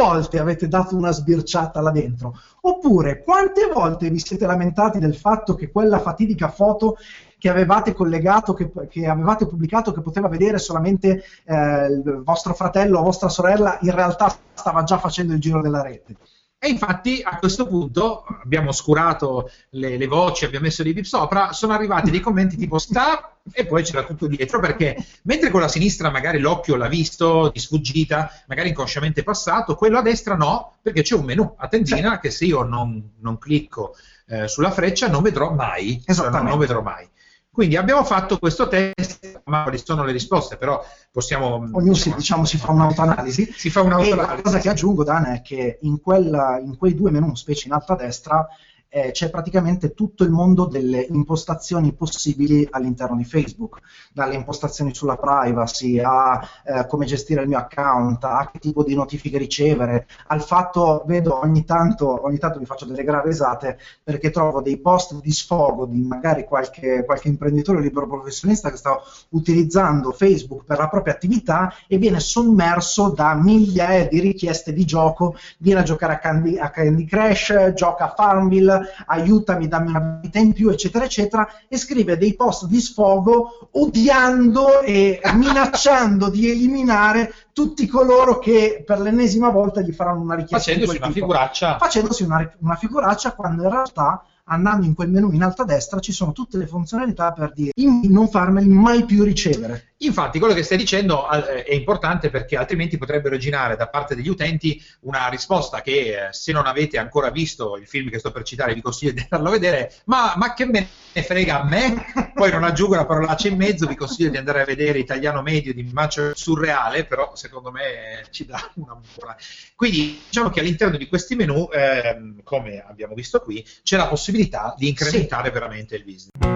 volte 0.07 0.39
avete 0.39 0.69
dato 0.69 0.97
una 0.97 1.11
sbirciata 1.11 1.81
là 1.81 1.91
dentro? 1.91 2.39
Oppure 2.63 3.23
quante 3.23 3.67
volte 3.73 4.09
vi 4.09 4.19
siete 4.19 4.47
lamentati 4.47 4.99
del 4.99 5.17
fatto 5.17 5.55
che 5.55 5.71
quella 5.71 5.99
fatidica 5.99 6.49
foto 6.49 6.97
che 7.39 7.49
avevate 7.49 7.93
collegato, 7.93 8.55
che, 8.55 8.71
che 8.89 9.07
avevate 9.07 9.47
pubblicato, 9.47 9.93
che 9.93 10.01
poteva 10.01 10.29
vedere 10.29 10.59
solamente 10.59 11.23
eh, 11.45 11.87
il 11.87 12.23
vostro 12.25 12.55
fratello 12.55 13.01
o 13.01 13.03
vostra 13.03 13.29
sorella, 13.29 13.79
in 13.83 13.95
realtà 13.95 14.35
stava 14.55 14.85
già 14.85 14.99
facendo 14.99 15.33
il 15.33 15.41
giro 15.41 15.61
della 15.61 15.83
rete? 15.83 16.17
E 16.59 16.69
infatti 16.69 17.21
a 17.23 17.39
questo 17.39 17.67
punto 17.67 18.25
abbiamo 18.43 18.71
oscurato 18.71 19.51
le, 19.71 19.99
le, 19.99 20.07
voci, 20.07 20.47
abbiamo 20.47 20.65
messo 20.65 20.83
dei 20.83 20.95
bip 20.95 21.05
sopra, 21.05 21.53
sono 21.53 21.75
arrivati 21.75 22.11
dei 22.11 22.21
commenti 22.21 22.57
tipo 22.57 22.79
sta 22.79 23.39
e 23.53 23.67
poi 23.67 23.83
c'era 23.83 24.05
tutto 24.05 24.27
dietro 24.27 24.59
perché 24.59 24.97
mentre 25.23 25.51
con 25.51 25.61
la 25.61 25.69
sinistra 25.69 26.11
magari 26.11 26.39
l'occhio 26.39 26.77
l'ha 26.77 26.89
visto 26.89 27.51
di 27.53 27.61
sfuggita, 27.61 28.31
magari 28.47 28.71
inconsciamente 28.71 29.23
passato, 29.23 29.77
quello 29.77 29.99
a 29.99 30.03
destra 30.03 30.35
no, 30.35 30.77
perché 30.81 31.03
c'è 31.03 31.15
un 31.15 31.27
menu 31.27 31.55
a 31.57 31.69
tendina 31.69 32.19
che 32.19 32.31
se 32.31 32.47
io 32.47 32.63
non, 32.63 33.13
non 33.21 33.39
clicco 33.39 33.95
eh, 34.27 34.49
sulla 34.49 34.71
freccia 34.71 35.09
non 35.09 35.23
vedrò 35.23 35.53
mai, 35.53 36.03
cioè 36.05 36.31
non, 36.31 36.45
non 36.45 36.59
vedrò 36.59 36.81
mai. 36.81 37.09
Quindi 37.57 37.79
abbiamo 37.79 38.05
fatto 38.05 38.37
questo 38.37 38.69
test, 38.69 39.41
ma 39.45 39.63
quali 39.63 39.81
sono 39.83 40.05
le 40.05 40.13
risposte, 40.13 40.59
però 40.59 40.85
possiamo... 41.11 41.67
Ognuno 41.73 41.95
si, 41.95 42.15
diciamo, 42.15 42.45
si 42.45 42.59
fa 42.59 42.71
un'autoanalisi. 42.71 43.51
Si 43.51 43.71
fa 43.71 43.81
un'autoanalisi. 43.81 44.31
E 44.31 44.37
la 44.37 44.43
cosa 44.43 44.59
che 44.59 44.69
aggiungo, 44.69 45.05
Dan, 45.05 45.25
è 45.25 45.41
che 45.41 45.79
in, 45.81 45.99
quella, 46.03 46.59
in 46.59 46.77
quei 46.77 46.95
due 46.95 47.11
menu, 47.11 47.35
specie 47.35 47.69
in 47.69 47.73
alto 47.73 47.95
a 47.95 47.97
destra, 47.97 48.47
eh, 48.89 49.11
c'è 49.11 49.31
praticamente 49.31 49.95
tutto 49.95 50.25
il 50.25 50.31
mondo 50.31 50.67
delle 50.67 51.07
impostazioni 51.11 51.93
possibili 51.93 52.67
all'interno 52.71 53.17
di 53.17 53.25
Facebook, 53.25 53.81
dalle 54.13 54.35
impostazioni 54.35 54.95
sulla 54.95 55.17
privacy 55.17 55.99
a 55.99 56.41
eh, 56.65 56.87
come 56.87 57.05
gestire 57.07 57.43
il 57.43 57.49
mio 57.49 57.59
account, 57.59 58.25
a 58.25 58.49
che 58.51 58.59
tipo 58.59 58.83
di 58.83 58.95
notifiche 58.95 59.39
ricevere, 59.39 60.07
al 60.29 60.43
fatto, 60.43 61.05
vedo 61.07 61.39
ogni 61.41 61.65
tanto, 61.65 62.25
ogni 62.25 62.39
tanto 62.39 62.59
mi 62.59 62.65
faccio 62.65 62.87
delle 62.87 63.05
gran 63.05 63.23
risate 63.23 63.79
perché 64.03 64.31
trovo 64.31 64.63
dei 64.63 64.79
post 64.79 65.21
di 65.21 65.33
sfogo 65.33 65.87
di 65.87 66.01
magari 66.01 66.45
qualche, 66.45 67.05
qualche 67.05 67.29
imprenditore 67.29 67.81
libero 67.81 68.07
professionista 68.07 68.71
che 68.71 68.77
sta 68.77 68.99
utilizzando 69.31 70.13
Facebook 70.13 70.65
per 70.65 70.79
la 70.79 70.89
propria 70.89 71.15
attività 71.15 71.73
e 71.87 71.99
viene 71.99 72.21
sommerso 72.21 73.11
da 73.11 73.35
migliaia 73.35 74.07
di 74.07 74.21
richieste 74.21 74.73
di 74.73 74.85
gioco, 74.85 75.37
viene 75.59 75.81
a 75.81 75.85
giocare 75.85 76.15
a 76.15 76.19
Candy, 76.19 76.57
a 76.57 76.71
Candy 76.71 77.05
Crash, 77.05 77.73
gioca 77.75 78.05
a 78.05 78.15
Farmville, 78.15 78.86
aiutami, 79.07 79.69
dammi 79.69 79.91
una 79.91 80.19
vita 80.23 80.39
in 80.39 80.53
più, 80.53 80.69
eccetera, 80.71 81.05
eccetera, 81.05 81.49
e 81.69 81.77
scrive 81.77 82.17
dei 82.17 82.35
post 82.35 82.67
di 82.67 82.81
sfogo 82.81 83.69
odiando 83.73 84.81
e 84.81 85.21
minacciando 85.35 86.29
di 86.29 86.51
eliminare 86.51 87.33
tutti 87.53 87.87
coloro 87.87 88.39
che 88.39 88.83
per 88.85 89.01
l'ennesima 89.01 89.51
volta 89.51 89.81
gli 89.81 89.93
faranno 89.93 90.21
una 90.21 90.35
richiesta. 90.35 90.59
Facendosi 90.59 90.97
una 90.97 91.07
tipo. 91.07 91.19
figuraccia. 91.21 91.79
Facendosi 91.79 92.23
una, 92.23 92.53
una 92.61 92.77
figuraccia 92.77 93.33
quando 93.33 93.63
in 93.63 93.71
realtà 93.71 94.23
andando 94.49 94.87
in 94.87 94.95
quel 94.95 95.11
menu 95.11 95.33
in 95.33 95.43
alto 95.43 95.63
a 95.63 95.65
destra 95.65 95.99
ci 96.01 96.13
sono 96.13 96.33
tutte 96.33 96.57
le 96.57 96.67
funzionalità 96.67 97.33
per 97.33 97.53
dire 97.53 97.73
non 98.09 98.29
farmeli 98.29 98.69
mai 98.69 99.05
più 99.05 99.25
ricevere. 99.25 99.95
Infatti, 100.01 100.39
quello 100.39 100.53
che 100.53 100.63
stai 100.63 100.77
dicendo 100.77 101.31
eh, 101.31 101.65
è 101.65 101.73
importante 101.73 102.29
perché 102.29 102.57
altrimenti 102.57 102.99
potrebbe 102.99 103.29
originare 103.29 103.77
da 103.77 103.89
parte 103.89 104.15
degli 104.15 104.29
utenti 104.29 104.83
una 105.01 105.29
risposta 105.29 105.81
che, 105.81 106.27
eh, 106.27 106.33
se 106.33 106.53
non 106.53 106.67
avete 106.67 106.99
ancora 106.99 107.31
visto 107.31 107.79
il 107.79 107.87
film 107.87 108.11
che 108.11 108.19
sto 108.19 108.31
per 108.31 108.43
citare, 108.43 108.75
vi 108.75 108.83
consiglio 108.83 109.13
di 109.13 109.21
andarlo 109.23 109.49
a 109.49 109.53
vedere. 109.53 109.95
Ma, 110.05 110.35
ma 110.37 110.53
che 110.53 110.67
me 110.67 110.87
ne 111.13 111.23
frega 111.23 111.63
a 111.63 111.65
me? 111.65 112.05
Poi 112.35 112.51
non 112.51 112.65
aggiungo 112.65 112.95
la 112.95 113.07
parolaccia 113.07 113.49
in 113.49 113.57
mezzo, 113.57 113.87
vi 113.87 113.97
consiglio 113.97 114.29
di 114.29 114.37
andare 114.37 114.61
a 114.61 114.65
vedere 114.67 114.99
Italiano 114.99 115.41
Medio 115.41 115.73
di 115.73 115.89
Macio 115.91 116.35
Surreale, 116.35 117.07
però 117.07 117.35
secondo 117.35 117.71
me 117.71 118.27
ci 118.31 118.45
dà 118.45 118.71
una 118.75 119.01
buona. 119.15 119.35
Quindi 119.75 120.21
diciamo 120.27 120.51
che 120.51 120.61
all'interno 120.61 120.99
di 120.99 121.09
questi 121.09 121.37
menu, 121.37 121.71
ehm, 121.73 122.43
come 122.43 122.85
abbiamo 122.87 123.15
visto 123.15 123.41
qui, 123.41 123.67
c'è 123.83 123.97
la 123.97 124.09
possibilità 124.09 124.75
di 124.77 124.89
incrementare 124.89 125.47
sì. 125.47 125.53
veramente 125.55 125.97
il 125.97 126.05
business. 126.05 126.56